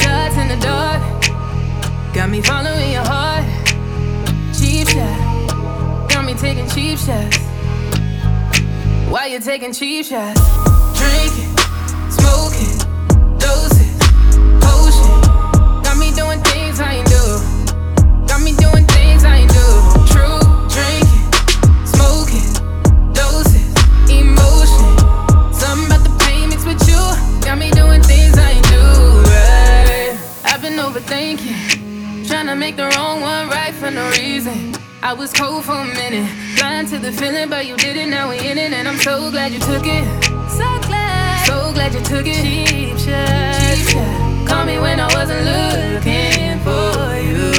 Shots 0.00 0.36
in 0.38 0.48
the 0.48 0.58
dark, 0.62 1.02
got 2.14 2.30
me 2.30 2.40
following 2.40 2.92
your 2.92 3.04
heart. 3.04 3.44
Cheap 4.58 4.88
shot, 4.88 6.08
got 6.08 6.24
me 6.24 6.32
taking 6.32 6.66
cheap 6.70 6.98
shots. 6.98 7.36
Why 9.10 9.26
you 9.26 9.40
taking 9.40 9.74
cheap 9.74 10.06
shots? 10.06 10.40
Drinking, 10.98 11.52
smoking, 12.08 12.69
overthinking. 31.00 32.28
Trying 32.28 32.46
to 32.46 32.56
make 32.56 32.76
the 32.76 32.88
wrong 32.96 33.20
one 33.20 33.48
right 33.48 33.74
for 33.74 33.90
no 33.90 34.08
reason. 34.10 34.74
I 35.02 35.12
was 35.12 35.32
cold 35.32 35.64
for 35.64 35.72
a 35.72 35.84
minute. 35.84 36.30
Blind 36.56 36.88
to 36.88 36.98
the 36.98 37.12
feeling, 37.12 37.48
but 37.48 37.66
you 37.66 37.76
did 37.76 37.96
it. 37.96 38.08
Now 38.08 38.28
we 38.28 38.38
in 38.38 38.58
it, 38.58 38.72
and 38.72 38.86
I'm 38.86 38.98
so 38.98 39.30
glad 39.30 39.52
you 39.52 39.58
took 39.60 39.84
it. 39.84 40.04
So 40.50 40.68
glad. 40.86 41.46
So 41.46 41.72
glad 41.72 41.94
you 41.94 42.00
took 42.00 42.26
it. 42.26 42.42
Cheap 42.42 42.98
shot. 42.98 43.76
Cheap 43.76 43.88
shot. 43.88 44.48
Call 44.48 44.64
me 44.64 44.78
when 44.78 45.00
I 45.00 45.06
wasn't 45.14 45.44
looking 45.44 46.58
for 46.60 47.16
you. 47.28 47.52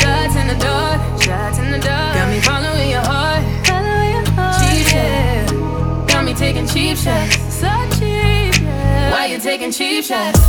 Shots 0.00 0.36
in 0.36 0.46
the 0.48 0.56
dark. 0.58 1.00
Shots 1.20 1.58
in 1.58 1.70
the 1.70 1.78
dark. 1.78 2.14
Got 2.14 2.30
me 2.30 2.40
following 2.40 2.90
your 2.90 3.04
heart. 3.04 3.44
Following 3.66 4.10
your 4.16 4.30
heart. 4.32 4.56
Cheap 4.62 4.86
shot. 4.86 6.08
Got 6.08 6.24
me 6.24 6.34
taking 6.34 6.66
cheap 6.66 6.96
shots. 6.96 7.36
So 7.52 7.68
cheap. 7.98 8.62
Yeah. 8.62 9.12
Why 9.12 9.26
you 9.26 9.38
taking 9.38 9.70
cheap 9.70 10.04
shots? 10.04 10.40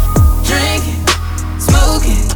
Smoking, 1.76 2.35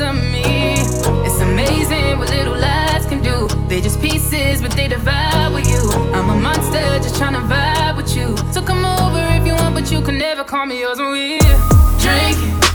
of 0.00 0.14
me. 0.14 0.74
It's 1.26 1.40
amazing 1.40 2.18
what 2.18 2.30
little 2.30 2.56
lies 2.56 3.04
can 3.06 3.22
do. 3.22 3.48
They 3.68 3.80
just 3.80 4.00
pieces, 4.00 4.62
but 4.62 4.72
they 4.72 4.88
divide 4.88 5.52
with 5.52 5.68
you. 5.68 5.90
I'm 6.14 6.30
a 6.30 6.34
monster, 6.34 6.98
just 6.98 7.16
trying 7.16 7.34
to 7.34 7.40
vibe 7.40 7.96
with 7.96 8.16
you. 8.16 8.36
So 8.52 8.62
come 8.62 8.84
over 8.84 9.20
if 9.36 9.46
you 9.46 9.54
want, 9.54 9.74
but 9.74 9.90
you 9.90 10.00
can 10.00 10.16
never 10.18 10.44
call 10.44 10.66
me 10.66 10.80
yours 10.80 10.98
when 10.98 11.12
we 11.12 11.38
drink 11.98 12.69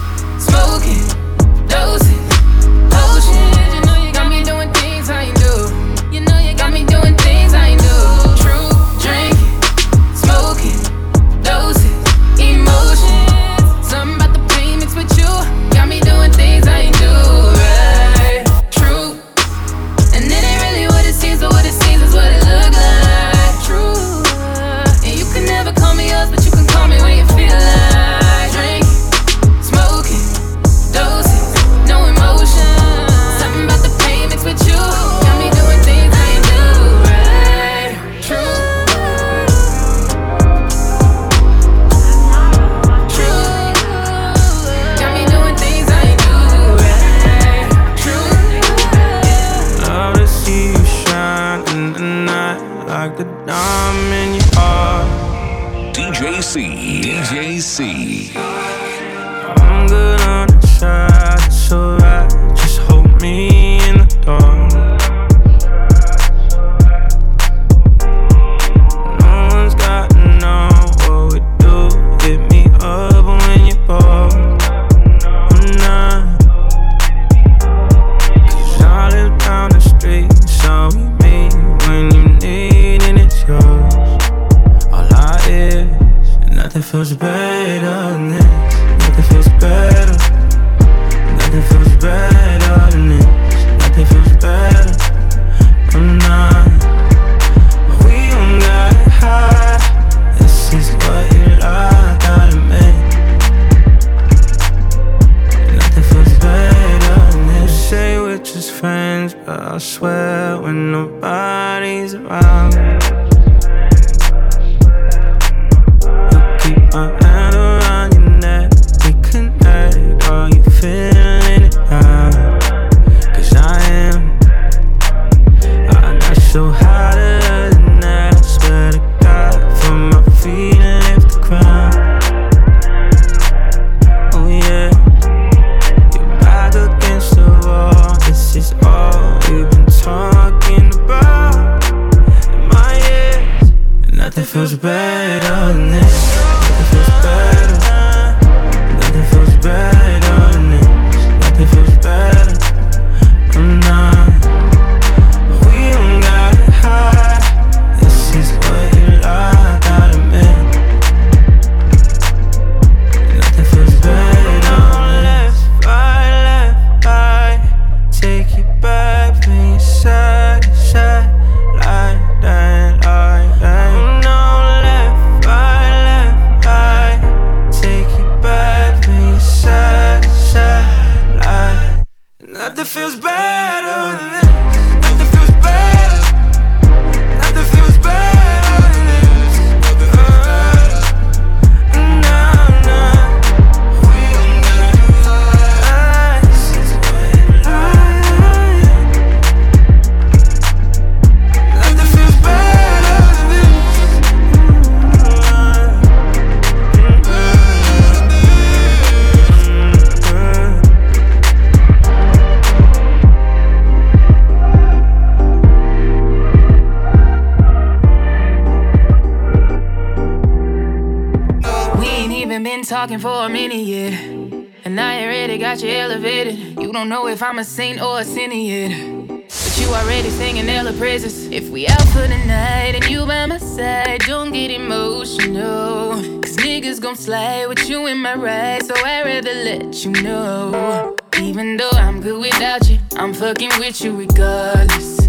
don't 227.08 227.24
know 227.24 227.28
if 227.28 227.44
I'm 227.44 227.60
a 227.60 227.64
saint 227.64 228.02
or 228.02 228.22
a 228.22 228.24
sinner 228.24 228.56
yet. 228.56 228.90
But 228.90 229.78
you 229.80 229.88
already 229.90 230.32
singing 230.32 230.68
all 230.72 230.86
the 230.86 230.94
praises. 230.98 231.46
If 231.52 231.70
we 231.70 231.86
out 231.86 232.02
for 232.08 232.28
the 232.28 232.42
night 232.48 232.96
and 232.96 233.06
you 233.06 233.28
by 233.28 233.46
my 233.46 233.60
side, 233.60 234.22
don't 234.22 234.52
get 234.52 234.72
emotional. 234.72 236.14
Cause 236.42 236.56
niggas 236.58 237.00
gon' 237.00 237.16
slide 237.16 237.68
with 237.68 237.88
you 237.88 238.08
in 238.08 238.18
my 238.18 238.34
ride, 238.34 238.86
so 238.88 238.96
I'd 238.96 239.24
rather 239.24 239.54
let 239.54 240.04
you 240.04 240.14
know. 240.24 241.16
Even 241.40 241.78
though 241.78 241.92
I'm 241.94 242.22
good 242.22 242.42
without 242.42 242.90
you, 242.90 242.98
I'm 243.18 243.36
fucking 243.36 243.74
with 243.78 244.02
you 244.04 244.18
regardless. 244.18 245.20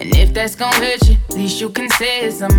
And 0.00 0.16
if 0.16 0.34
that's 0.34 0.56
gon' 0.56 0.72
hurt 0.72 1.08
you, 1.08 1.16
at 1.28 1.34
least 1.36 1.60
you 1.60 1.70
can 1.70 1.88
say 1.90 2.22
it's 2.22 2.42
on. 2.42 2.50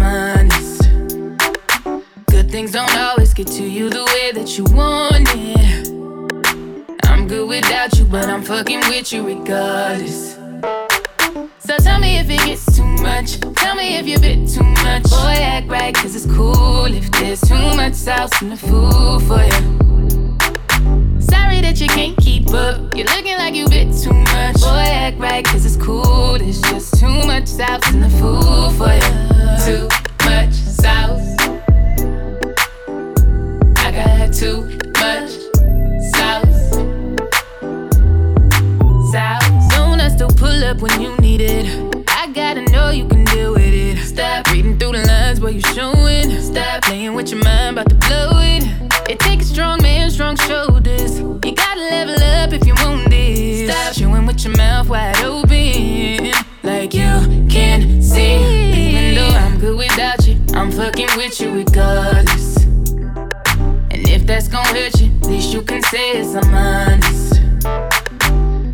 Say 65.91 66.11
it's 66.21 66.35
I'm 66.35 66.55
honest. 66.55 67.33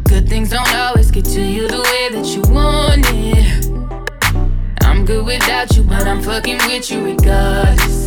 Good 0.08 0.30
things 0.30 0.52
don't 0.52 0.76
always 0.76 1.10
get 1.10 1.26
to 1.26 1.42
you 1.42 1.68
the 1.68 1.82
way 1.82 2.10
that 2.16 2.28
you 2.36 2.44
want 2.54 3.08
it. 3.10 4.86
I'm 4.86 5.04
good 5.04 5.26
without 5.26 5.76
you, 5.76 5.82
but 5.82 6.06
I'm 6.06 6.22
fucking 6.22 6.60
with 6.68 6.92
you 6.92 7.04
regardless. 7.04 8.06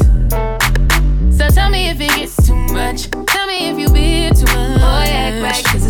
So 1.36 1.48
tell 1.48 1.70
me 1.70 1.88
if 1.88 2.00
it 2.00 2.10
gets 2.14 2.36
too 2.46 2.54
much. 2.54 3.10
Tell 3.26 3.48
me 3.48 3.70
if 3.70 3.78
you 3.80 3.88
be 3.88 4.30
too 4.30 4.46
much. 4.54 4.80
Boy, 4.80 5.06
act 5.10 5.42
right, 5.42 5.64
cause 5.64 5.89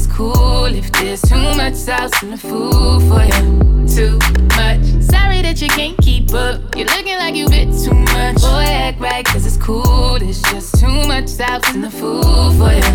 if 0.74 0.92
there's 0.92 1.22
too 1.22 1.36
much 1.56 1.74
sauce 1.74 2.22
in 2.22 2.30
the 2.30 2.36
food 2.36 3.00
for 3.08 3.24
you. 3.24 3.86
Too 3.88 4.18
much. 4.56 4.84
Sorry 5.02 5.42
that 5.42 5.60
you 5.60 5.68
can't 5.68 5.96
keep 5.98 6.32
up. 6.32 6.60
You're 6.76 6.86
looking 6.86 7.16
like 7.16 7.34
you 7.34 7.48
bit 7.48 7.68
too 7.84 7.94
much. 7.94 8.40
Boy, 8.40 8.64
act 8.66 9.00
right, 9.00 9.24
cause 9.24 9.46
it's 9.46 9.56
cool. 9.56 10.18
There's 10.18 10.42
just 10.42 10.78
too 10.78 11.06
much 11.08 11.28
sauce 11.28 11.74
in 11.74 11.80
the 11.80 11.90
food 11.90 12.22
for 12.58 12.72
you. 12.72 12.92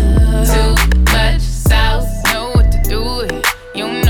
Too 0.52 0.72
much 1.12 1.40
sauce. 1.40 2.06
Know 2.32 2.52
what 2.54 2.72
to 2.72 2.82
do 2.88 3.00
with. 3.02 3.44
You 3.74 4.05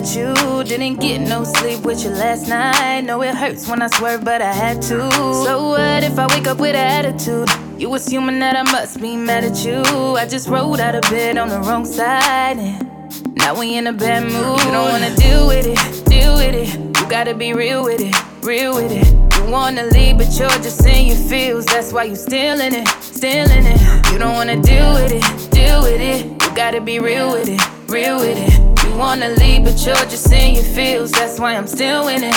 must 0.00 0.14
be 0.14 0.20
mad 0.20 0.34
at 0.34 0.46
you. 0.46 0.64
Didn't 0.64 1.00
get 1.00 1.20
no 1.20 1.44
sleep 1.44 1.84
with 1.84 2.04
you 2.04 2.10
last 2.10 2.48
night. 2.48 3.02
Know 3.02 3.22
it 3.22 3.34
hurts 3.34 3.68
when 3.68 3.82
I 3.82 3.88
swerve, 3.88 4.24
but 4.24 4.42
I 4.42 4.52
had 4.52 4.82
to. 4.82 5.10
So 5.10 5.70
what 5.70 6.04
if 6.04 6.18
I 6.18 6.26
wake 6.26 6.46
up 6.46 6.58
with 6.58 6.74
attitude? 6.74 7.48
You 7.78 7.94
assuming 7.94 8.38
that 8.40 8.56
I 8.56 8.62
must 8.62 9.00
be 9.00 9.16
mad 9.16 9.44
at 9.44 9.64
you. 9.64 9.82
I 10.16 10.26
just 10.26 10.48
rolled 10.48 10.80
out 10.80 10.94
of 10.94 11.02
bed 11.02 11.38
on 11.38 11.48
the 11.48 11.60
wrong 11.60 11.84
side. 11.84 12.58
And 12.58 13.36
now 13.36 13.58
we 13.58 13.76
in 13.76 13.86
a 13.86 13.92
bad 13.92 14.24
mood. 14.24 14.60
You 14.64 14.72
don't 14.72 14.88
wanna 14.90 15.14
deal 15.16 15.46
with 15.46 15.66
it, 15.66 16.04
deal 16.06 16.34
with 16.34 16.54
it. 16.54 17.00
You 17.00 17.08
gotta 17.08 17.34
be 17.34 17.52
real 17.52 17.84
with 17.84 18.00
it, 18.00 18.14
real 18.42 18.74
with 18.74 18.92
it. 18.92 19.06
You 19.36 19.50
wanna 19.50 19.84
leave, 19.84 20.18
but 20.18 20.30
you're 20.38 20.48
just 20.62 20.84
in 20.86 21.06
your 21.06 21.16
feels. 21.28 21.64
That's 21.66 21.92
why 21.92 22.04
you 22.04 22.16
still 22.16 22.60
in 22.60 22.74
it, 22.74 22.88
still 23.00 23.50
in 23.50 23.64
it. 23.66 23.80
You 24.12 24.18
don't 24.18 24.34
wanna 24.34 24.60
deal 24.60 24.92
with 24.94 25.12
it, 25.12 25.50
deal 25.50 25.82
with 25.82 26.00
it. 26.00 26.24
You 26.24 26.56
gotta 26.56 26.80
be 26.80 26.98
real 26.98 27.32
with 27.32 27.48
it, 27.48 27.60
real 27.88 28.18
with 28.18 28.36
it. 28.36 28.67
Wanna 28.98 29.28
leave, 29.28 29.62
but 29.62 29.78
you're 29.86 29.94
just 29.94 30.32
in 30.32 30.56
your 30.56 30.64
feels. 30.64 31.12
That's 31.12 31.38
why 31.38 31.54
I'm 31.54 31.68
still 31.68 32.08
in 32.08 32.24
it. 32.24 32.34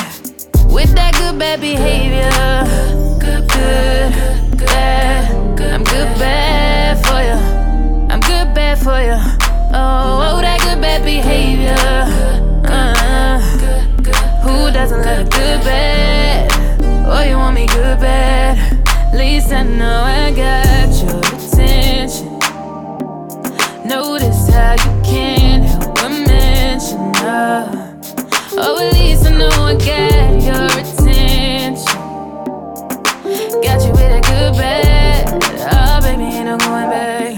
With 0.68 0.94
that 0.94 1.16
good 1.18 1.40
bad 1.40 1.60
behavior, 1.60 2.30
good, 3.20 3.50
good, 3.50 4.14
good, 4.52 4.68
bad. 4.68 5.32
I'm 5.60 5.84
good 5.84 6.20
bad 6.20 7.04
for 7.04 7.20
you. 7.20 7.40
I'm 8.14 8.20
good 8.20 8.54
bad 8.54 8.78
for 8.78 9.02
you. 9.02 9.18
Oh, 9.74 10.38
oh, 10.38 10.42
that 10.42 10.60
good 10.62 10.80
bad 10.80 11.04
behavior. 11.04 11.76
Uh, 12.72 13.40
who 14.44 14.72
doesn't 14.72 15.02
love 15.02 15.26
a 15.26 15.30
good 15.32 15.64
bad? 15.66 16.52
Oh, 17.08 17.24
you 17.24 17.38
want 17.38 17.56
me 17.56 17.66
good 17.66 18.00
bad? 18.00 18.60
At 18.88 19.18
least 19.18 19.52
I 19.52 19.64
know 19.64 20.04
I 20.04 20.32
got 20.32 20.94
your 21.02 21.18
attention. 21.18 22.38
Notice 23.84 24.48
how 24.50 24.74
you 24.74 25.02
but 25.02 25.41
Oh, 26.94 28.78
at 28.80 28.94
least 28.94 29.26
I 29.26 29.30
know 29.38 29.48
I 29.48 29.74
got 29.76 30.44
your 30.44 30.66
attention. 30.66 31.76
Got 33.62 33.86
you 33.86 33.92
with 33.92 34.12
a 34.12 34.22
good 34.22 34.54
bad. 34.58 35.44
Oh, 35.74 36.02
baby, 36.02 36.24
ain't 36.24 36.46
no 36.48 36.58
going 36.58 36.90
back. 36.90 37.38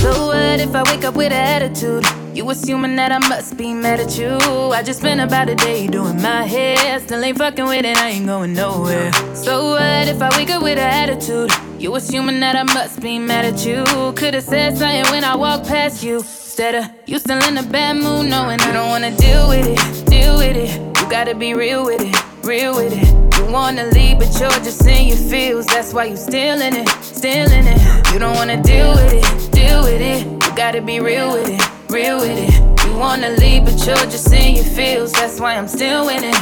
So 0.00 0.26
what 0.26 0.58
if 0.58 0.74
I 0.74 0.82
wake 0.90 1.04
up 1.04 1.14
with 1.14 1.32
an 1.32 1.62
attitude? 1.62 2.04
You 2.34 2.50
assuming 2.50 2.96
that 2.96 3.12
I 3.12 3.18
must 3.28 3.56
be 3.56 3.72
mad 3.74 4.00
at 4.00 4.18
you. 4.18 4.38
I 4.72 4.82
just 4.82 4.98
spent 5.00 5.20
about 5.20 5.48
a 5.48 5.54
day 5.54 5.86
doing 5.86 6.20
my 6.20 6.44
hair. 6.44 6.98
Still 6.98 7.22
ain't 7.22 7.38
fucking 7.38 7.66
with 7.66 7.84
it, 7.84 7.96
I 7.96 8.08
ain't 8.08 8.26
going 8.26 8.54
nowhere. 8.54 9.12
So 9.34 9.70
what 9.70 10.08
if 10.08 10.20
I 10.20 10.36
wake 10.36 10.50
up 10.50 10.62
with 10.62 10.78
an 10.78 11.10
attitude? 11.10 11.52
You 11.78 11.94
assuming 11.94 12.40
that 12.40 12.56
I 12.56 12.64
must 12.64 13.00
be 13.00 13.20
mad 13.20 13.44
at 13.44 13.64
you. 13.64 13.84
Could've 14.16 14.42
said 14.42 14.76
something 14.76 15.12
when 15.12 15.22
I 15.22 15.36
walked 15.36 15.68
past 15.68 16.02
you. 16.02 16.24
Instead 16.52 16.74
of 16.74 16.90
you 17.06 17.18
still 17.18 17.42
in 17.44 17.56
a 17.56 17.62
bad 17.62 17.96
mood, 17.96 18.26
knowing 18.26 18.60
I 18.60 18.72
don't 18.72 18.90
wanna 18.90 19.16
deal 19.16 19.48
with 19.48 19.66
it, 19.66 20.04
deal 20.04 20.36
with 20.36 20.54
it. 20.54 20.78
You 21.00 21.08
gotta 21.08 21.34
be 21.34 21.54
real 21.54 21.82
with 21.82 22.02
it, 22.02 22.14
real 22.44 22.76
with 22.76 22.92
it. 22.92 23.08
You 23.38 23.50
wanna 23.50 23.84
leave, 23.84 24.18
but 24.18 24.38
you're 24.38 24.50
just 24.62 24.86
in 24.86 25.06
your 25.08 25.16
feels. 25.16 25.64
That's 25.64 25.94
why 25.94 26.04
you 26.04 26.16
still 26.18 26.60
in 26.60 26.76
it, 26.76 26.86
still 27.00 27.50
in 27.50 27.66
it. 27.66 28.12
You 28.12 28.18
don't 28.18 28.36
wanna 28.36 28.62
deal 28.62 28.92
with 28.92 29.14
it, 29.14 29.50
deal 29.50 29.82
with 29.82 30.02
it. 30.02 30.26
You 30.26 30.54
gotta 30.54 30.82
be 30.82 31.00
real 31.00 31.32
with 31.32 31.48
it, 31.48 31.62
real 31.90 32.18
with 32.18 32.36
it. 32.36 32.52
You 32.84 32.98
wanna 32.98 33.30
leave, 33.30 33.64
but 33.64 33.86
you're 33.86 33.96
just 34.12 34.30
in 34.30 34.56
your 34.56 34.66
feels. 34.66 35.10
That's 35.12 35.40
why 35.40 35.54
I'm 35.54 35.68
still 35.68 36.10
in 36.10 36.22
it. 36.22 36.36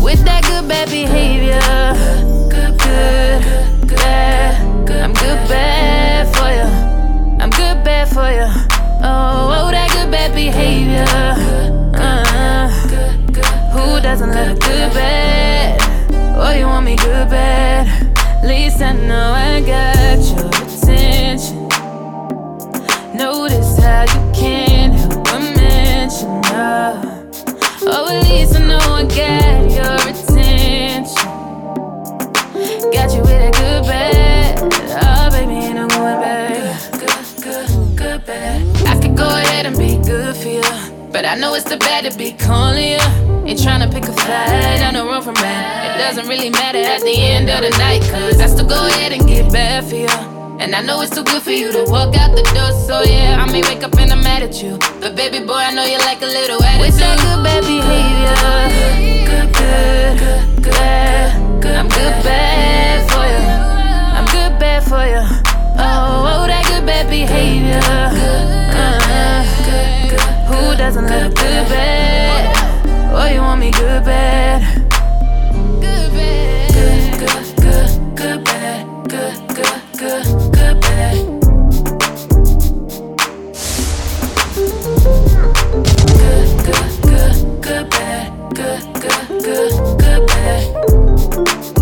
With 0.00 0.24
that 0.24 0.42
good 0.44 0.66
bad 0.66 0.88
behavior, 0.88 1.60
good, 2.48 2.78
good, 2.78 3.88
bad. 3.88 4.88
I'm 5.04 5.12
good 5.12 5.40
bad 5.52 6.34
for 6.34 6.48
you. 6.48 7.42
I'm 7.42 7.50
good 7.50 7.84
bad 7.84 8.08
for 8.08 8.30
you. 8.32 8.73
Oh, 9.06 9.52
oh, 9.52 9.70
that 9.70 9.90
good 9.92 10.10
bad 10.10 10.32
behavior. 10.34 11.04
Uh, 11.94 12.68
who 13.72 14.00
doesn't 14.00 14.30
love 14.30 14.56
a 14.56 14.60
good 14.60 14.92
bad? 14.94 15.78
Oh, 16.38 16.52
you 16.52 16.64
want 16.66 16.86
me 16.86 16.96
good 16.96 17.28
bad? 17.28 17.86
At 18.42 18.48
least 18.48 18.80
I 18.80 18.92
know 18.92 19.32
I 19.34 19.60
got 19.60 20.18
your 20.32 20.48
attention. 20.48 21.68
Notice 23.14 23.78
how 23.78 24.02
you 24.02 24.32
can't 24.32 24.94
help 24.94 25.28
mention 25.54 26.42
her. 26.44 26.90
Oh, 27.86 28.08
at 28.10 28.22
least 28.26 28.56
I 28.56 28.58
know 28.66 28.78
I 28.78 29.04
got 29.04 29.70
your 29.70 29.96
attention. 30.10 31.04
Got 32.90 33.12
you 33.14 33.20
with 33.20 33.48
a 33.48 33.52
good 33.52 33.82
bad. 33.84 34.58
Oh, 34.62 35.13
But 41.14 41.24
I 41.24 41.36
know 41.36 41.54
it's 41.54 41.62
too 41.62 41.78
bad 41.78 42.10
to 42.10 42.18
be 42.18 42.32
calling 42.32 42.90
you. 42.90 42.98
Ain't 43.46 43.60
tryna 43.60 43.86
pick 43.86 44.02
a 44.02 44.12
fight, 44.12 44.82
I 44.82 44.90
know 44.90 45.06
run 45.06 45.22
from 45.22 45.34
bad. 45.34 45.94
It 45.94 46.02
doesn't 46.02 46.26
really 46.26 46.50
matter 46.50 46.78
at 46.78 47.02
the 47.02 47.14
end 47.16 47.48
of 47.48 47.60
the 47.62 47.70
night, 47.78 48.02
cause 48.10 48.40
I 48.40 48.46
still 48.46 48.66
go 48.66 48.88
ahead 48.88 49.12
and 49.12 49.24
get 49.24 49.52
bad 49.52 49.84
for 49.84 49.94
you. 49.94 50.08
And 50.58 50.74
I 50.74 50.82
know 50.82 51.02
it's 51.02 51.14
too 51.14 51.22
good 51.22 51.40
for 51.40 51.52
you 51.52 51.70
to 51.70 51.84
walk 51.86 52.16
out 52.16 52.34
the 52.34 52.42
door, 52.50 52.72
so 52.82 53.08
yeah, 53.08 53.38
I 53.40 53.46
may 53.46 53.62
wake 53.62 53.84
up 53.84 53.96
and 53.96 54.10
I'm 54.10 54.24
mad 54.24 54.42
at 54.42 54.60
you. 54.60 54.76
But 55.00 55.14
baby 55.14 55.38
boy, 55.38 55.54
I 55.54 55.72
know 55.72 55.84
you 55.84 55.98
like 55.98 56.20
a 56.20 56.26
little 56.26 56.60
attitude. 56.60 56.82
With 56.82 56.98
that 56.98 57.16
good 57.22 57.44
bad 57.46 57.62
behavior, 57.62 58.34
good, 59.30 59.54
good, 59.54 60.64
good, 60.64 60.72
bad. 60.74 61.78
I'm 61.78 61.88
good 61.94 62.16
bad 62.26 63.06
for 63.06 63.22
you. 63.22 63.42
I'm 64.18 64.26
good 64.34 64.58
bad 64.58 64.82
for 64.82 65.06
you. 65.06 65.22
Oh, 65.78 66.42
oh, 66.42 66.46
that 66.48 66.66
good 66.66 66.84
bad 66.84 67.08
behavior. 67.08 67.78
Uh, 67.84 68.63
doesn't 70.84 71.06
good 71.06 71.22
look 71.24 71.34
good, 71.36 71.68
bad. 71.70 73.14
Oh, 73.14 73.26
you 73.32 73.40
want 73.40 73.58
me 73.58 73.70
good, 73.70 74.04
bad. 74.04 74.60
Good, 75.80 76.12
bad. 76.12 76.72
Good, 76.74 77.20
good, 77.20 77.46
good, 77.56 77.90
good, 78.14 78.44
bad. 78.44 78.84
Good, 79.08 79.36
good, 79.56 79.80
good, 79.96 80.24
good, 80.52 80.80
bad. 80.82 81.16
Good, 86.20 86.48
good, 86.66 86.90
good, 87.08 87.36
good, 87.62 87.86
bad. 87.88 88.28
Good, 88.54 88.84
good, 89.00 89.24
good, 89.42 89.72
good, 89.98 90.22
bad. 90.28 90.64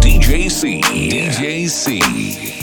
DJC. 0.01 0.81
DJC. 0.81 2.62